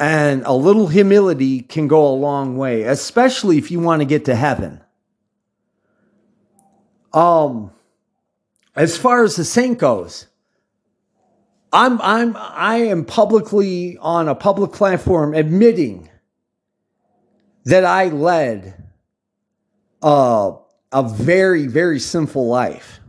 [0.00, 4.24] And a little humility can go a long way, especially if you want to get
[4.24, 4.80] to heaven.
[7.12, 7.70] Um,
[8.74, 10.26] as far as the saint goes,
[11.70, 16.08] I'm I'm I am publicly on a public platform admitting
[17.66, 18.82] that I led
[20.02, 20.54] a,
[20.92, 23.00] a very, very sinful life.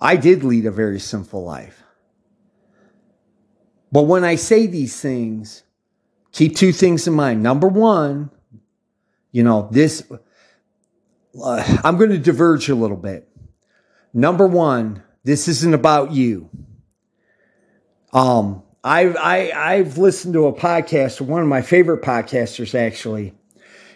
[0.00, 1.83] I did lead a very sinful life.
[3.94, 5.62] But when I say these things,
[6.32, 7.44] keep two things in mind.
[7.44, 8.28] Number one,
[9.30, 10.02] you know, this,
[11.40, 13.28] uh, I'm going to diverge a little bit.
[14.12, 16.50] Number one, this isn't about you.
[18.12, 23.32] Um, I've I, I've listened to a podcast, one of my favorite podcasters actually.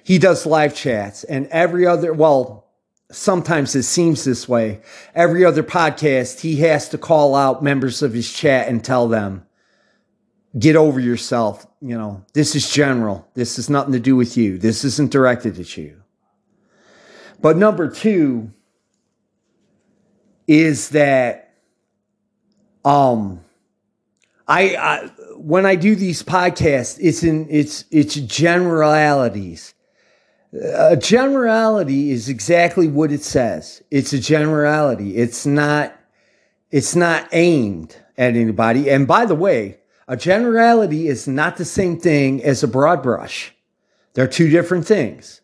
[0.04, 2.70] He does live chats, and every other well,
[3.10, 4.80] sometimes it seems this way.
[5.12, 9.44] Every other podcast, he has to call out members of his chat and tell them,
[10.56, 13.26] "Get over yourself." You know, this is general.
[13.34, 14.58] This has nothing to do with you.
[14.58, 16.02] This isn't directed at you.
[17.40, 18.52] But number two
[20.46, 21.54] is that
[22.84, 23.40] um
[24.48, 29.74] I, I when I do these podcasts, it's in it's it's generalities.
[30.52, 33.82] A generality is exactly what it says.
[33.90, 35.16] It's a generality.
[35.16, 35.94] It's not
[36.70, 38.90] it's not aimed at anybody.
[38.90, 39.77] And by the way,
[40.08, 43.54] a generality is not the same thing as a broad brush.
[44.14, 45.42] They're two different things.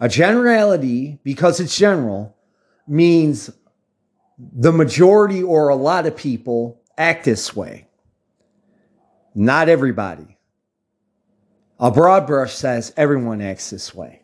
[0.00, 2.36] A generality, because it's general,
[2.88, 3.50] means
[4.36, 7.86] the majority or a lot of people act this way.
[9.32, 10.38] Not everybody.
[11.78, 14.22] A broad brush says everyone acts this way.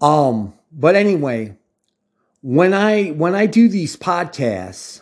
[0.00, 1.56] Um, but anyway,
[2.42, 5.00] when I when I do these podcasts,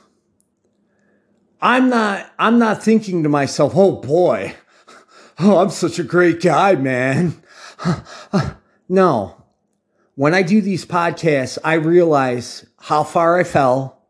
[1.65, 4.55] I'm not I'm not thinking to myself, "Oh boy,
[5.39, 7.43] oh, I'm such a great guy, man."
[8.89, 9.43] no.
[10.15, 14.07] When I do these podcasts, I realize how far I fell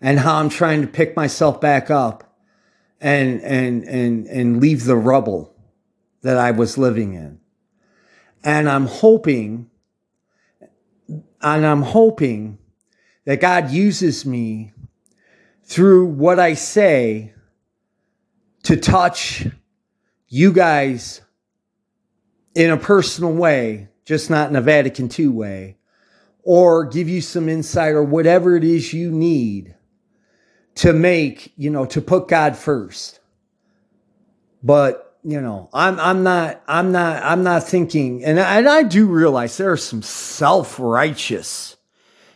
[0.00, 2.36] and how I'm trying to pick myself back up
[3.00, 5.54] and and and and leave the rubble
[6.22, 7.38] that I was living in.
[8.42, 9.70] And I'm hoping
[11.40, 12.58] and I'm hoping
[13.24, 14.72] that God uses me
[15.66, 17.34] through what I say
[18.62, 19.46] to touch
[20.28, 21.20] you guys
[22.54, 25.76] in a personal way, just not in a Vatican II way,
[26.42, 29.74] or give you some insight or whatever it is you need
[30.76, 33.18] to make, you know, to put God first.
[34.62, 38.84] But, you know, I'm I'm not I'm not I'm not thinking and I, and I
[38.84, 41.76] do realize there are some self-righteous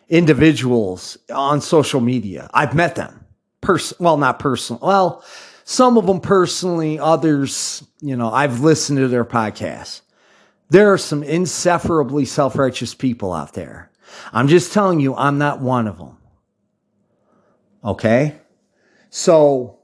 [0.08, 2.50] individuals on social media.
[2.52, 3.19] I've met them.
[3.60, 4.80] Person well, not personal.
[4.82, 5.24] Well,
[5.64, 10.00] some of them personally, others, you know, I've listened to their podcasts.
[10.70, 13.90] There are some insufferably self-righteous people out there.
[14.32, 16.16] I'm just telling you, I'm not one of them.
[17.84, 18.36] Okay.
[19.10, 19.78] So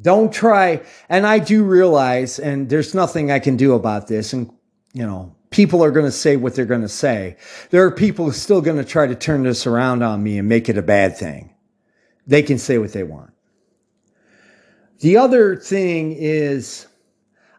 [0.00, 0.82] don't try.
[1.08, 4.32] And I do realize, and there's nothing I can do about this.
[4.32, 4.52] And,
[4.92, 7.36] you know, people are going to say what they're going to say.
[7.70, 10.68] There are people still going to try to turn this around on me and make
[10.68, 11.51] it a bad thing.
[12.26, 13.32] They can say what they want.
[15.00, 16.86] The other thing is,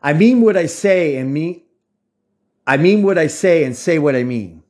[0.02, 1.62] I mean what I say and mean,
[2.66, 4.64] I mean what I say and say what I mean.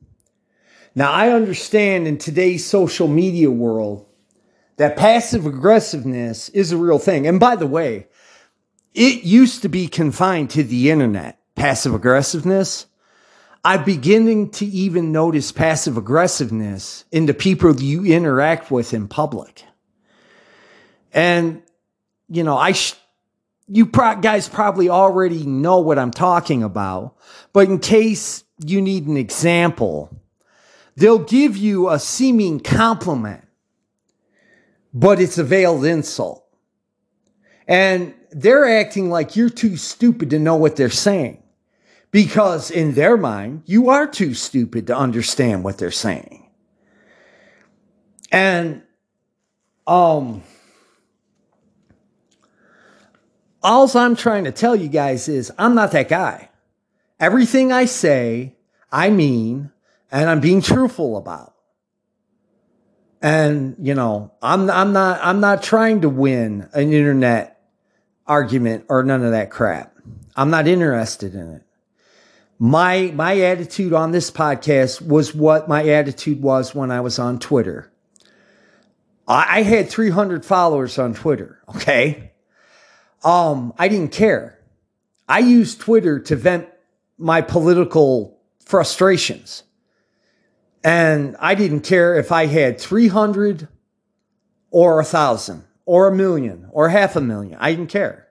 [0.96, 4.06] Now, I understand in today's social media world,
[4.76, 7.26] that passive aggressiveness is a real thing.
[7.26, 8.08] And by the way,
[8.92, 12.86] it used to be confined to the internet, passive aggressiveness.
[13.64, 19.64] I'm beginning to even notice passive aggressiveness in the people you interact with in public.
[21.14, 21.62] And,
[22.28, 22.96] you know, I, sh-
[23.66, 27.16] you pro- guys probably already know what I'm talking about,
[27.54, 30.20] but in case you need an example,
[30.96, 33.44] they'll give you a seeming compliment
[34.94, 36.46] but it's a veiled insult.
[37.66, 41.42] And they're acting like you're too stupid to know what they're saying.
[42.12, 46.48] Because in their mind, you are too stupid to understand what they're saying.
[48.30, 48.82] And
[49.86, 50.42] um
[53.64, 56.50] all I'm trying to tell you guys is I'm not that guy.
[57.18, 58.54] Everything I say,
[58.92, 59.72] I mean,
[60.12, 61.54] and I'm being truthful about.
[63.22, 67.62] And you know, I'm I'm not I'm not trying to win an internet
[68.26, 69.96] argument or none of that crap.
[70.36, 71.62] I'm not interested in it.
[72.58, 77.38] My my attitude on this podcast was what my attitude was when I was on
[77.38, 77.90] Twitter.
[79.26, 81.60] I, I had 300 followers on Twitter.
[81.74, 82.33] Okay,
[83.24, 84.58] um, I didn't care.
[85.28, 86.68] I used Twitter to vent
[87.18, 89.62] my political frustrations.
[90.82, 93.68] And I didn't care if I had 300
[94.70, 97.56] or a thousand or a million or half a million.
[97.58, 98.28] I didn't care.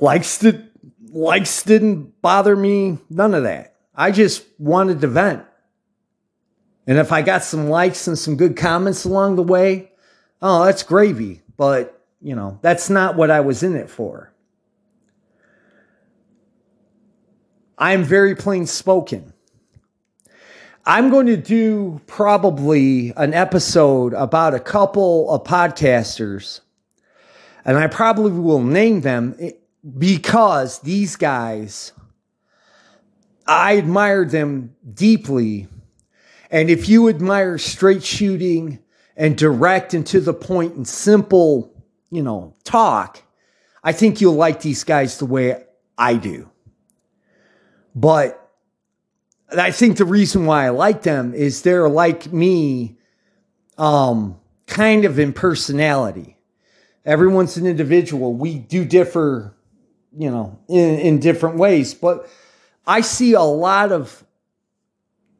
[0.00, 0.70] Likes did,
[1.10, 2.98] likes didn't bother me.
[3.10, 3.74] None of that.
[3.94, 5.44] I just wanted to vent.
[6.86, 9.92] And if I got some likes and some good comments along the way,
[10.40, 11.42] oh, that's gravy.
[11.56, 14.32] But you know, that's not what I was in it for.
[17.78, 19.32] I'm very plain spoken.
[20.84, 26.60] I'm going to do probably an episode about a couple of podcasters,
[27.64, 29.52] and I probably will name them eh,
[29.98, 31.92] because these guys,
[33.46, 35.68] I admire them deeply.
[36.50, 38.78] And if you admire straight shooting
[39.14, 41.77] and direct and to the point and simple,
[42.10, 43.22] you know, talk,
[43.82, 45.64] I think you'll like these guys the way
[45.96, 46.50] I do.
[47.94, 48.50] But
[49.56, 52.98] I think the reason why I like them is they're like me,
[53.76, 56.36] um, kind of in personality.
[57.04, 58.34] Everyone's an individual.
[58.34, 59.56] We do differ,
[60.16, 61.94] you know, in, in different ways.
[61.94, 62.28] But
[62.86, 64.24] I see a lot of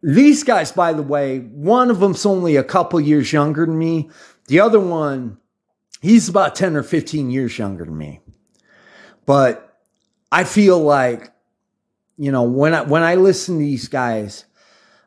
[0.02, 4.10] these guys, by the way, one of them's only a couple years younger than me.
[4.46, 5.38] The other one,
[6.00, 8.20] he's about 10 or 15 years younger than me.
[9.26, 9.78] But
[10.30, 11.32] I feel like
[12.18, 14.44] you know, when I when I listen to these guys,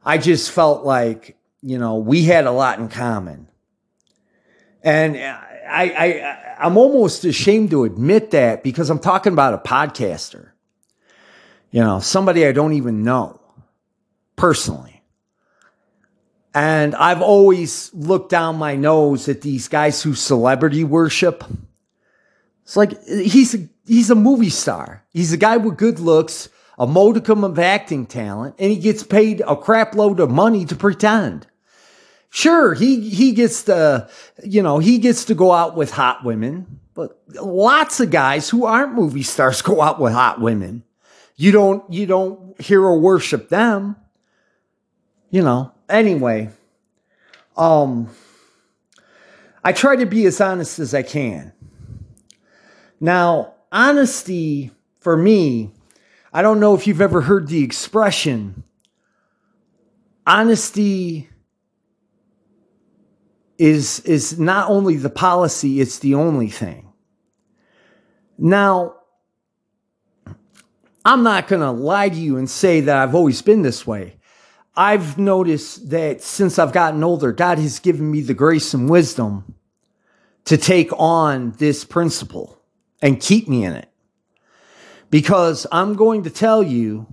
[0.04, 3.48] I just felt like, you know, we had a lot in common.
[4.82, 10.52] And I, I I'm almost ashamed to admit that because I'm talking about a podcaster.
[11.70, 13.42] You know, somebody I don't even know
[14.38, 14.91] personally.
[16.54, 21.43] And I've always looked down my nose at these guys who celebrity worship.
[22.64, 25.04] It's like he's a, he's a movie star.
[25.12, 26.49] He's a guy with good looks
[26.82, 30.76] a modicum of acting talent, and he gets paid a crap load of money to
[30.76, 31.45] pretend.
[32.32, 34.10] Sure, he he gets to,
[34.43, 38.66] you know, he gets to go out with hot women, but lots of guys who
[38.66, 40.84] aren't movie stars go out with hot women.
[41.36, 43.95] You don't you don't hear or worship them.
[45.30, 45.72] You know.
[45.92, 46.50] Anyway,
[47.56, 48.10] um
[49.64, 51.54] I try to be as honest as I can.
[53.00, 55.72] Now, honesty for me
[56.34, 58.64] I don't know if you've ever heard the expression
[60.26, 61.30] honesty
[63.58, 66.92] is is not only the policy it's the only thing
[68.38, 68.96] now
[71.06, 74.16] i'm not going to lie to you and say that i've always been this way
[74.82, 79.55] i've noticed that since i've gotten older god has given me the grace and wisdom
[80.45, 82.57] to take on this principle
[83.01, 83.91] and keep me in it
[85.11, 87.05] because I'm going to tell you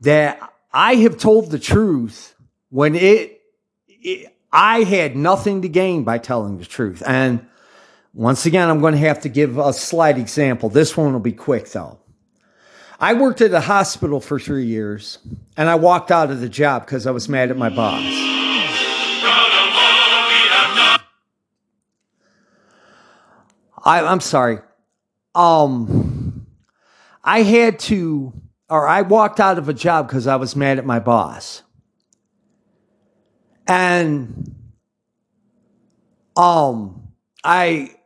[0.00, 2.34] that I have told the truth
[2.68, 3.40] when it,
[3.88, 7.02] it, I had nothing to gain by telling the truth.
[7.06, 7.46] And
[8.12, 10.68] once again, I'm going to have to give a slight example.
[10.68, 11.98] This one will be quick though.
[13.04, 15.18] I worked at a hospital for three years
[15.58, 18.00] and I walked out of the job because I was mad at my boss.
[23.84, 24.60] I, I'm sorry.
[25.34, 26.46] Um,
[27.22, 28.32] I had to,
[28.70, 31.62] or I walked out of a job because I was mad at my boss.
[33.66, 34.54] And
[36.38, 37.08] um,
[37.44, 37.96] I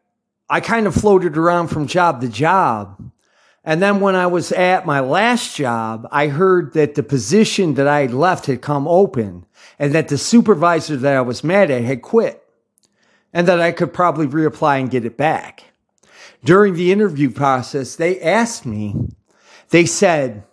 [0.51, 3.13] I kind of floated around from job to job.
[3.69, 7.87] And then when I was at my last job, I heard that the position that
[7.87, 9.45] I had left had come open
[9.79, 12.43] and that the supervisor that I was mad at had quit
[13.31, 15.65] and that I could probably reapply and get it back
[16.43, 18.95] during the interview process, they asked me,
[19.69, 20.45] they said,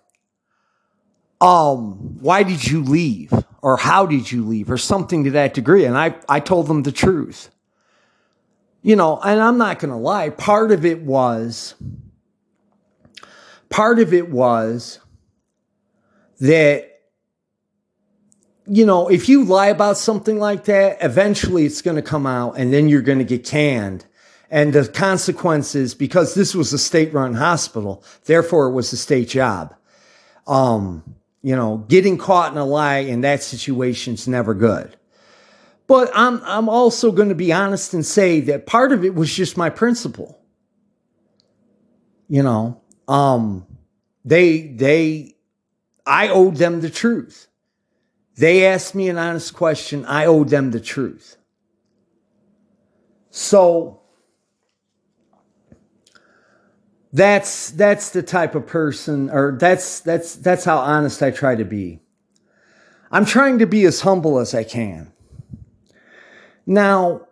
[1.40, 3.32] um, why did you leave?
[3.62, 4.70] Or how did you leave?
[4.70, 5.86] Or something to that degree.
[5.86, 7.50] And I, I told them the truth.
[8.82, 10.32] You know, and I'm not going to lie.
[10.32, 11.76] Part of it was,
[13.76, 15.00] part of it was
[16.40, 17.02] that,
[18.66, 22.54] you know, if you lie about something like that, eventually it's going to come out
[22.58, 24.06] and then you're going to get canned
[24.50, 29.28] and the consequences, because this was a state run hospital, therefore it was a state
[29.28, 29.76] job.
[30.48, 31.04] Um,
[31.42, 34.96] you know, getting caught in a lie in that situation is never good.
[35.86, 39.36] But I'm, I'm also going to be honest and say that part of it was
[39.36, 40.40] just my principle.
[42.30, 43.66] You know, um,
[44.24, 45.36] they, they,
[46.06, 47.48] I owed them the truth.
[48.38, 50.06] They asked me an honest question.
[50.06, 51.38] I owed them the truth.
[53.30, 54.02] So,
[57.16, 61.64] that's that's the type of person or that's that's that's how honest I try to
[61.64, 62.02] be.
[63.10, 65.14] I'm trying to be as humble as I can.
[66.66, 67.28] Now,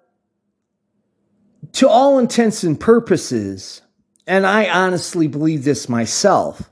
[1.74, 3.82] to all intents and purposes,
[4.26, 6.69] and I honestly believe this myself,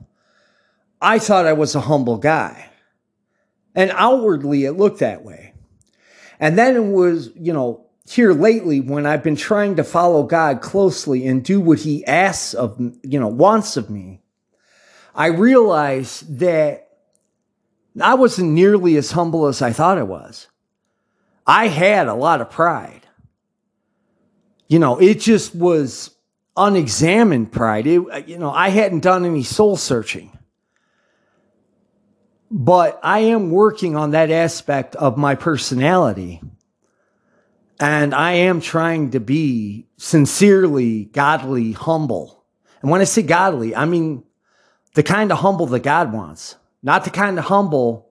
[1.00, 2.70] I thought I was a humble guy.
[3.74, 5.54] And outwardly, it looked that way.
[6.38, 10.60] And then it was, you know, here lately when I've been trying to follow God
[10.60, 14.20] closely and do what he asks of you know wants of me
[15.14, 16.88] I realized that
[18.00, 20.48] I wasn't nearly as humble as I thought I was
[21.46, 23.06] I had a lot of pride
[24.66, 26.11] you know it just was
[26.56, 30.36] unexamined pride it, uh, you know I hadn't done any soul searching
[32.50, 36.42] but I am working on that aspect of my personality
[37.80, 42.44] and I am trying to be sincerely, godly, humble.
[42.80, 44.22] And when I say godly, I mean
[44.94, 48.10] the kind of humble that God wants, not the kind of humble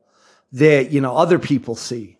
[0.51, 2.17] that, you know, other people see.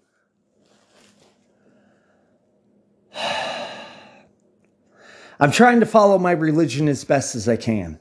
[5.42, 7.98] I'm trying to follow my religion as best as I can.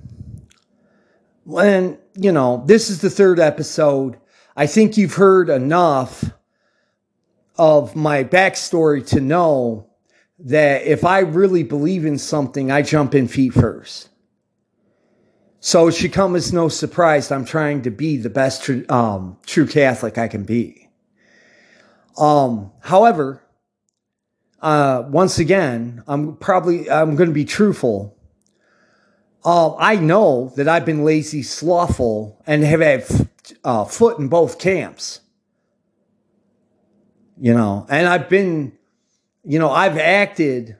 [1.44, 4.18] When, you know, this is the third episode.
[4.54, 6.22] I think you've heard enough
[7.56, 9.86] of my backstory to know
[10.40, 14.10] that if I really believe in something, I jump in feet first.
[15.60, 19.38] So it should come as no surprise I'm trying to be the best true, um,
[19.46, 20.90] true Catholic I can be.
[22.18, 23.42] Um, however,
[24.62, 28.16] uh, once again, I'm probably I'm going to be truthful.
[29.44, 33.04] Uh, I know that I've been lazy, slothful, and have had
[33.64, 35.20] uh, foot in both camps
[37.40, 38.76] you know, and I've been,
[39.44, 40.76] you know, I've acted,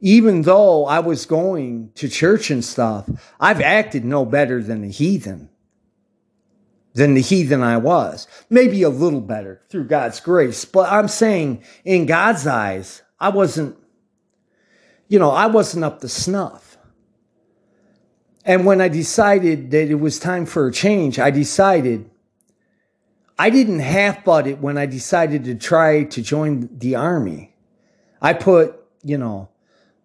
[0.00, 3.08] even though I was going to church and stuff,
[3.38, 5.48] I've acted no better than the heathen,
[6.96, 8.26] than the heathen I was.
[8.48, 13.76] Maybe a little better through God's grace, but I'm saying in God's eyes, I wasn't,
[15.06, 16.78] you know, I wasn't up to snuff.
[18.46, 22.10] And when I decided that it was time for a change, I decided
[23.38, 27.54] I didn't half butt it when I decided to try to join the army.
[28.22, 29.50] I put, you know,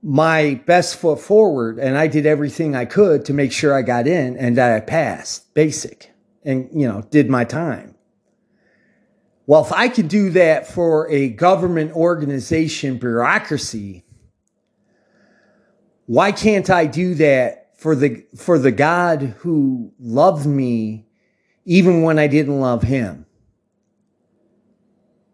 [0.04, 4.08] my best foot forward and I did everything I could to make sure I got
[4.08, 6.11] in and that I passed basic
[6.44, 7.96] and, you know, did my time.
[9.46, 14.06] Well, if I could do that for a government organization bureaucracy,
[16.06, 21.08] why can't I do that for the for the God who loved me
[21.66, 23.26] even when I didn't love him.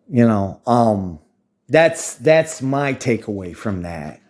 [0.10, 1.20] You know, um,
[1.68, 4.22] that's that's my takeaway from that.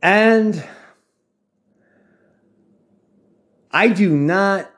[0.00, 0.62] And
[3.72, 4.70] I do not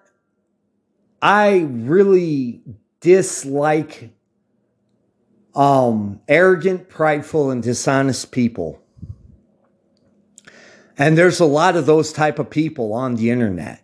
[1.24, 2.60] I really
[3.00, 4.10] dislike
[5.54, 8.82] um arrogant, prideful and dishonest people.
[10.98, 13.82] And there's a lot of those type of people on the internet.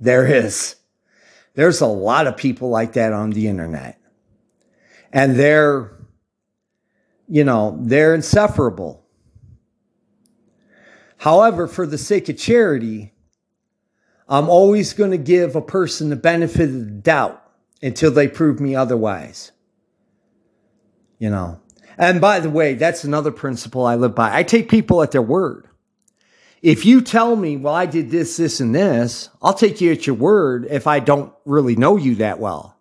[0.00, 0.76] There is.
[1.54, 4.00] There's a lot of people like that on the internet.
[5.12, 5.90] And they're,
[7.26, 9.04] you know, they're insufferable.
[11.16, 13.13] However, for the sake of charity,
[14.28, 17.42] I'm always going to give a person the benefit of the doubt
[17.82, 19.52] until they prove me otherwise.
[21.18, 21.60] You know.
[21.98, 24.36] And by the way, that's another principle I live by.
[24.36, 25.68] I take people at their word.
[26.62, 30.06] If you tell me, well, I did this, this, and this, I'll take you at
[30.06, 32.76] your word if I don't really know you that well.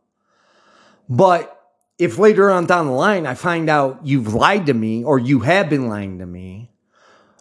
[1.09, 1.53] But
[1.99, 5.41] if later on down the line I find out you've lied to me or you
[5.41, 6.71] have been lying to me,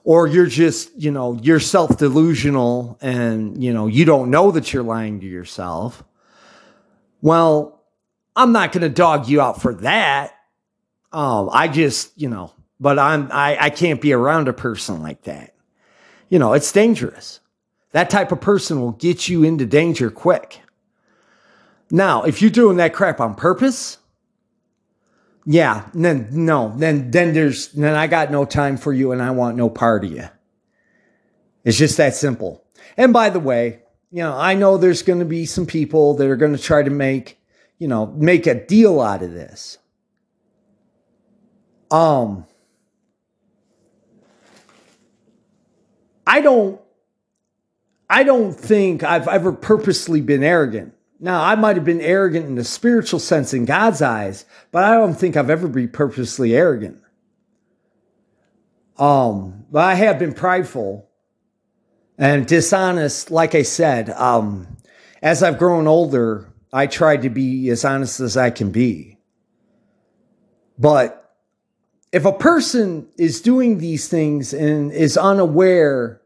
[0.04, 4.72] or you're just, you know, you're self delusional and, you know, you don't know that
[4.72, 6.02] you're lying to yourself,
[7.20, 7.84] well,
[8.34, 10.32] I'm not going to dog you out for that.
[11.12, 15.22] Um, I just, you know, but I'm, I, I can't be around a person like
[15.22, 15.52] that
[16.32, 17.40] you know, it's dangerous.
[17.90, 20.62] That type of person will get you into danger quick.
[21.90, 23.98] Now, if you're doing that crap on purpose,
[25.44, 29.30] yeah, then no, then then there's then I got no time for you and I
[29.32, 30.28] want no part of you.
[31.64, 32.64] It's just that simple.
[32.96, 33.80] And by the way,
[34.10, 36.82] you know, I know there's going to be some people that are going to try
[36.82, 37.40] to make,
[37.78, 39.78] you know, make a deal out of this.
[41.90, 42.46] Um
[46.26, 46.80] I don't
[48.08, 50.94] I don't think I've ever purposely been arrogant.
[51.24, 54.94] Now, I might have been arrogant in a spiritual sense in God's eyes, but I
[54.96, 57.00] don't think I've ever been purposely arrogant.
[58.98, 61.08] Um, but I have been prideful
[62.18, 63.30] and dishonest.
[63.30, 64.66] Like I said, um,
[65.22, 69.16] as I've grown older, I tried to be as honest as I can be.
[70.76, 71.36] But
[72.10, 76.20] if a person is doing these things and is unaware,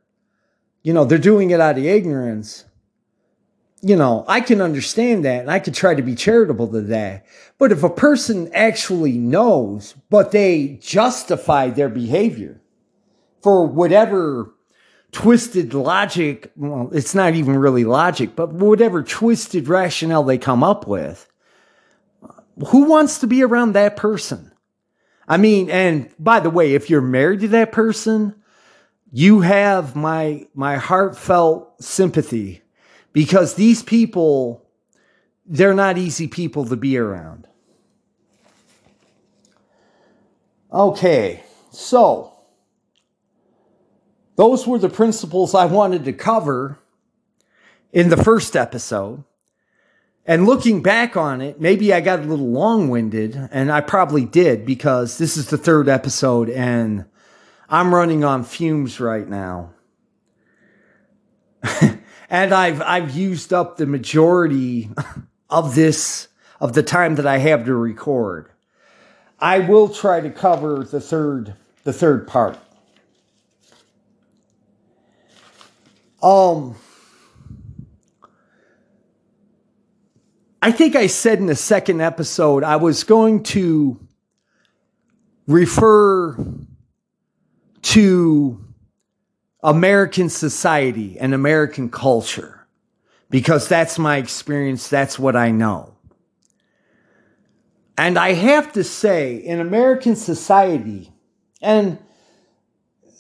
[0.83, 2.65] you know, they're doing it out of ignorance,
[3.83, 7.27] you know, I can understand that and I could try to be charitable to that.
[7.59, 12.61] But if a person actually knows, but they justify their behavior
[13.43, 14.53] for whatever
[15.13, 20.87] twisted logic, well, it's not even really logic, but whatever twisted rationale they come up
[20.87, 21.31] with,
[22.69, 24.53] who wants to be around that person?
[25.29, 28.35] I mean, and by the way, if you're married to that person,
[29.13, 32.63] you have my my heartfelt sympathy
[33.17, 34.63] because these people
[35.47, 37.49] they're not easy people to be around.
[40.71, 42.37] Okay, so
[44.35, 46.79] those were the principles I wanted to cover
[47.91, 49.25] in the first episode.
[50.27, 54.27] And looking back on it, maybe I got a little long winded, and I probably
[54.27, 57.07] did because this is the third episode and
[57.71, 59.73] I'm running on fumes right now.
[62.29, 64.91] and I've I've used up the majority
[65.51, 66.29] of this
[66.61, 68.51] of the time that I have to record.
[69.39, 71.55] I will try to cover the third
[71.85, 72.59] the third part.
[76.23, 76.77] Um
[80.63, 84.01] I think I said in the second episode I was going to
[85.47, 86.37] refer
[87.83, 88.66] to
[89.67, 92.65] American society and American culture
[93.29, 95.93] because that's my experience, that's what I know.
[97.99, 101.13] And I have to say, in American society,
[101.61, 101.99] and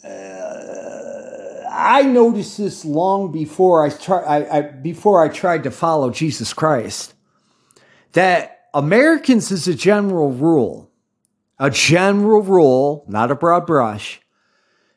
[0.04, 0.08] uh,
[1.68, 6.52] I noticed this long before I, try, I, I before I tried to follow Jesus
[6.52, 7.14] Christ,
[8.12, 10.92] that Americans, as a general rule,
[11.58, 14.20] a general rule, not a broad brush,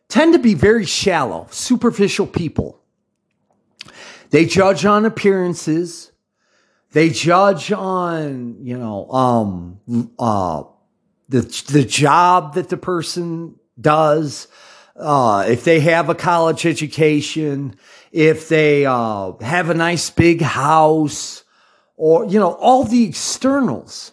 [0.10, 2.82] tend to be very shallow, superficial people.
[4.32, 6.12] They judge on appearances.
[6.92, 9.80] They judge on, you know, um,
[10.18, 10.64] uh,
[11.30, 11.42] the,
[11.72, 14.48] the job that the person does,
[14.96, 17.76] uh, if they have a college education,
[18.12, 21.44] if they uh, have a nice big house,
[21.96, 24.12] or, you know, all the externals.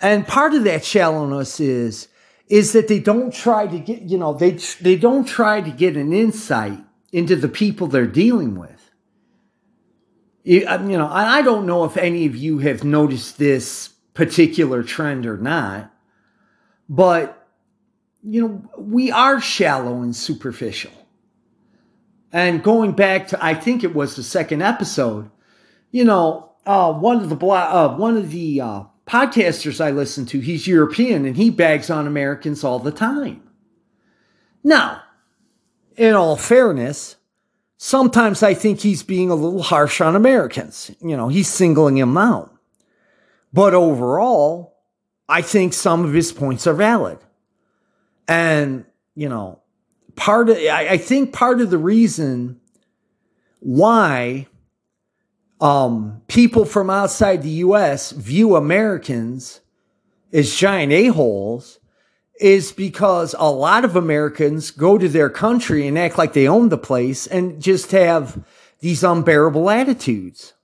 [0.00, 2.08] And part of that shallowness is
[2.48, 5.96] is that they don't try to get, you know, they, they don't try to get
[5.96, 6.78] an insight
[7.12, 8.90] into the people they're dealing with.
[10.44, 14.82] You, um, you know, I don't know if any of you have noticed this particular
[14.82, 15.92] trend or not,
[16.88, 17.48] but,
[18.22, 20.92] you know, we are shallow and superficial.
[22.32, 25.30] And going back to, I think it was the second episode,
[25.90, 30.40] you know, uh, one of the, uh, one of the, uh, podcasters I listen to,
[30.40, 33.42] he's European and he bags on Americans all the time.
[34.62, 35.02] Now,
[35.96, 37.16] in all fairness,
[37.78, 40.90] sometimes I think he's being a little harsh on Americans.
[41.00, 42.54] You know, he's singling them out.
[43.52, 44.76] But overall,
[45.28, 47.18] I think some of his points are valid.
[48.28, 48.84] And,
[49.14, 49.62] you know,
[50.16, 52.60] part of, I, I think part of the reason
[53.60, 54.46] why
[55.60, 59.60] um, people from outside the US view Americans
[60.32, 61.78] as giant a-holes
[62.40, 66.68] is because a lot of Americans go to their country and act like they own
[66.68, 68.44] the place and just have
[68.80, 70.54] these unbearable attitudes.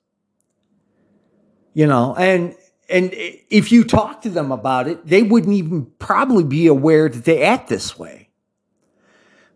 [1.72, 2.55] You know, and
[2.88, 7.24] and if you talk to them about it, they wouldn't even probably be aware that
[7.24, 8.28] they act this way.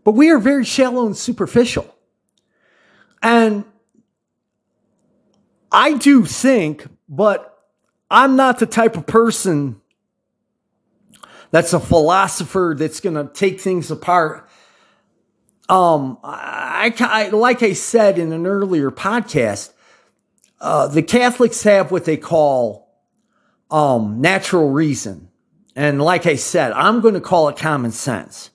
[0.02, 1.94] But we are very shallow and superficial.
[3.22, 3.64] And
[5.70, 7.58] I do think, but
[8.10, 9.80] I'm not the type of person
[11.50, 14.48] that's a philosopher that's going to take things apart.
[15.68, 19.72] Um, I, I, like I said in an earlier podcast,
[20.60, 22.90] uh, the Catholics have what they call
[23.70, 25.28] um, natural reason.
[25.76, 28.50] And like I said, I'm going to call it common sense.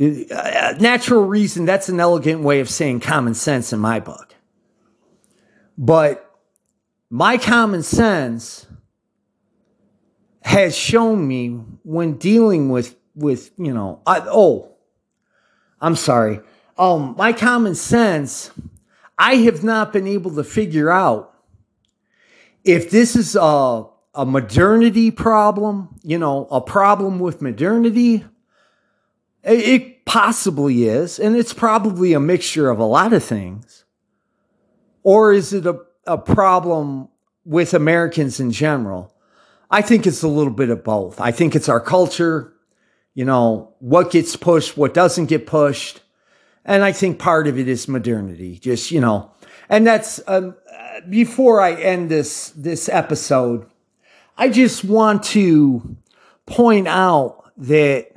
[0.00, 4.31] Uh, natural reason, that's an elegant way of saying common sense in my book.
[5.82, 6.32] But
[7.10, 8.68] my common sense
[10.42, 11.48] has shown me
[11.82, 14.76] when dealing with with you know I, oh
[15.80, 16.40] i'm sorry.
[16.78, 18.52] Um my common sense
[19.18, 21.34] i have not been able to figure out
[22.62, 28.24] if this is a a modernity problem you know a problem with modernity.
[29.42, 33.84] It, it possibly is and it's probably a mixture of a lot of things
[35.02, 37.08] or is it a, a problem
[37.44, 39.14] with Americans in general?
[39.70, 41.20] I think it's a little bit of both.
[41.20, 42.52] I think it's our culture,
[43.14, 46.00] you know, what gets pushed, what doesn't get pushed.
[46.64, 49.30] And I think part of it is modernity, just, you know,
[49.68, 50.54] and that's um,
[51.08, 53.66] before I end this this episode.
[54.36, 55.96] I just want to
[56.46, 58.08] point out that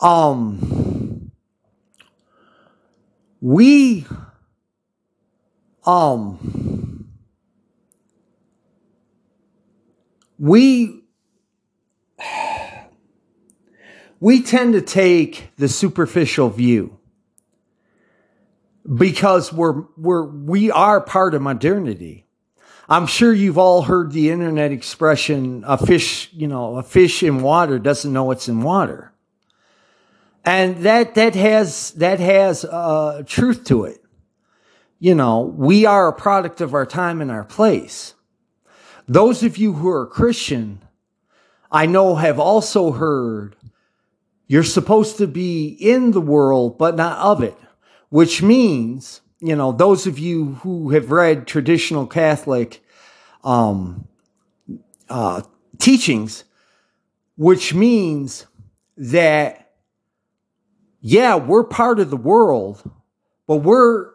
[0.00, 1.30] um
[3.40, 4.06] we
[5.86, 7.08] um
[10.38, 11.04] we
[14.20, 16.98] we tend to take the superficial view
[18.96, 22.26] because we're we're we are part of modernity.
[22.88, 27.42] I'm sure you've all heard the internet expression a fish, you know, a fish in
[27.42, 29.12] water doesn't know it's in water.
[30.44, 34.03] And that that has that has uh, truth to it.
[35.04, 38.14] You know, we are a product of our time and our place.
[39.06, 40.80] Those of you who are Christian,
[41.70, 43.54] I know have also heard
[44.46, 47.56] you're supposed to be in the world, but not of it
[48.14, 52.80] which means, you know, those of you who have read traditional Catholic
[53.42, 54.06] um,
[55.08, 55.42] uh,
[55.80, 56.44] teachings,
[57.36, 58.46] which means
[58.96, 59.72] that,
[61.00, 62.88] yeah, we're part of the world,
[63.48, 64.13] but we're,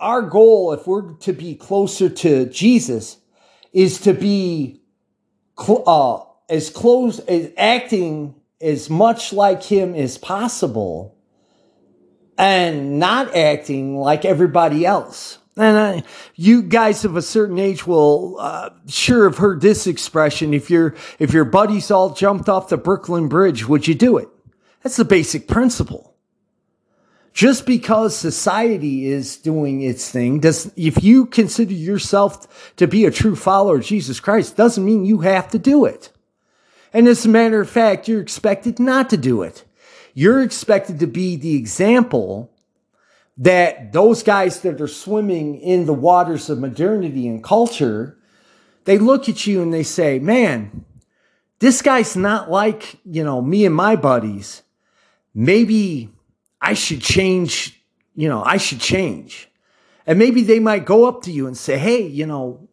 [0.00, 3.18] our goal, if we're to be closer to Jesus,
[3.72, 4.80] is to be
[5.58, 11.16] cl- uh, as close as acting as much like him as possible
[12.36, 15.38] and not acting like everybody else.
[15.56, 20.54] And uh, you guys of a certain age will uh, sure have heard this expression.
[20.54, 24.28] If your if your buddies all jumped off the Brooklyn Bridge, would you do it?
[24.84, 26.07] That's the basic principle.
[27.38, 33.12] Just because society is doing its thing, does if you consider yourself to be a
[33.12, 36.10] true follower of Jesus Christ, doesn't mean you have to do it.
[36.92, 39.62] And as a matter of fact, you're expected not to do it.
[40.14, 42.50] You're expected to be the example
[43.36, 48.18] that those guys that are swimming in the waters of modernity and culture,
[48.84, 50.84] they look at you and they say, man,
[51.60, 54.64] this guy's not like, you know, me and my buddies.
[55.32, 56.10] Maybe
[56.70, 57.52] I should change,
[58.14, 59.48] you know, I should change.
[60.06, 62.68] And maybe they might go up to you and say, hey, you know,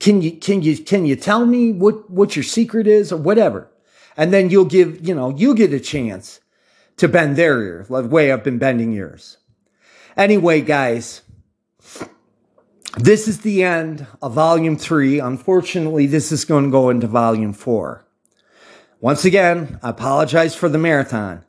[0.00, 3.70] can you can you can you tell me what what your secret is or whatever?
[4.16, 6.40] and then you'll give, you know, you get a chance
[6.96, 9.38] to bend their ear, like way I've been bending yours.
[10.16, 11.22] Anyway, guys,
[12.96, 15.18] this is the end of volume three.
[15.18, 18.04] Unfortunately, this is going to go into volume four.
[19.00, 21.44] Once again, I apologize for the marathon.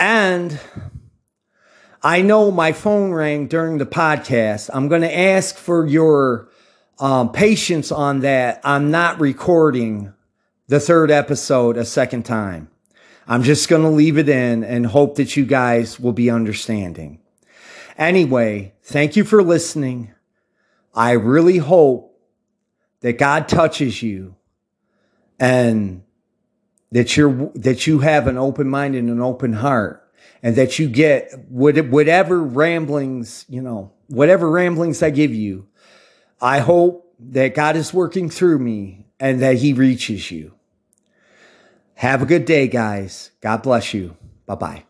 [0.00, 0.58] And
[2.02, 4.70] I know my phone rang during the podcast.
[4.72, 6.48] I'm going to ask for your
[6.98, 8.62] um, patience on that.
[8.64, 10.14] I'm not recording
[10.68, 12.70] the third episode a second time.
[13.28, 17.20] I'm just going to leave it in and hope that you guys will be understanding.
[17.98, 20.14] Anyway, thank you for listening.
[20.94, 22.18] I really hope
[23.00, 24.34] that God touches you
[25.38, 26.04] and
[26.92, 30.08] that you're that you have an open mind and an open heart
[30.42, 35.68] and that you get whatever ramblings, you know, whatever ramblings I give you.
[36.40, 40.54] I hope that God is working through me and that he reaches you.
[41.94, 43.30] Have a good day, guys.
[43.42, 44.16] God bless you.
[44.46, 44.89] Bye bye.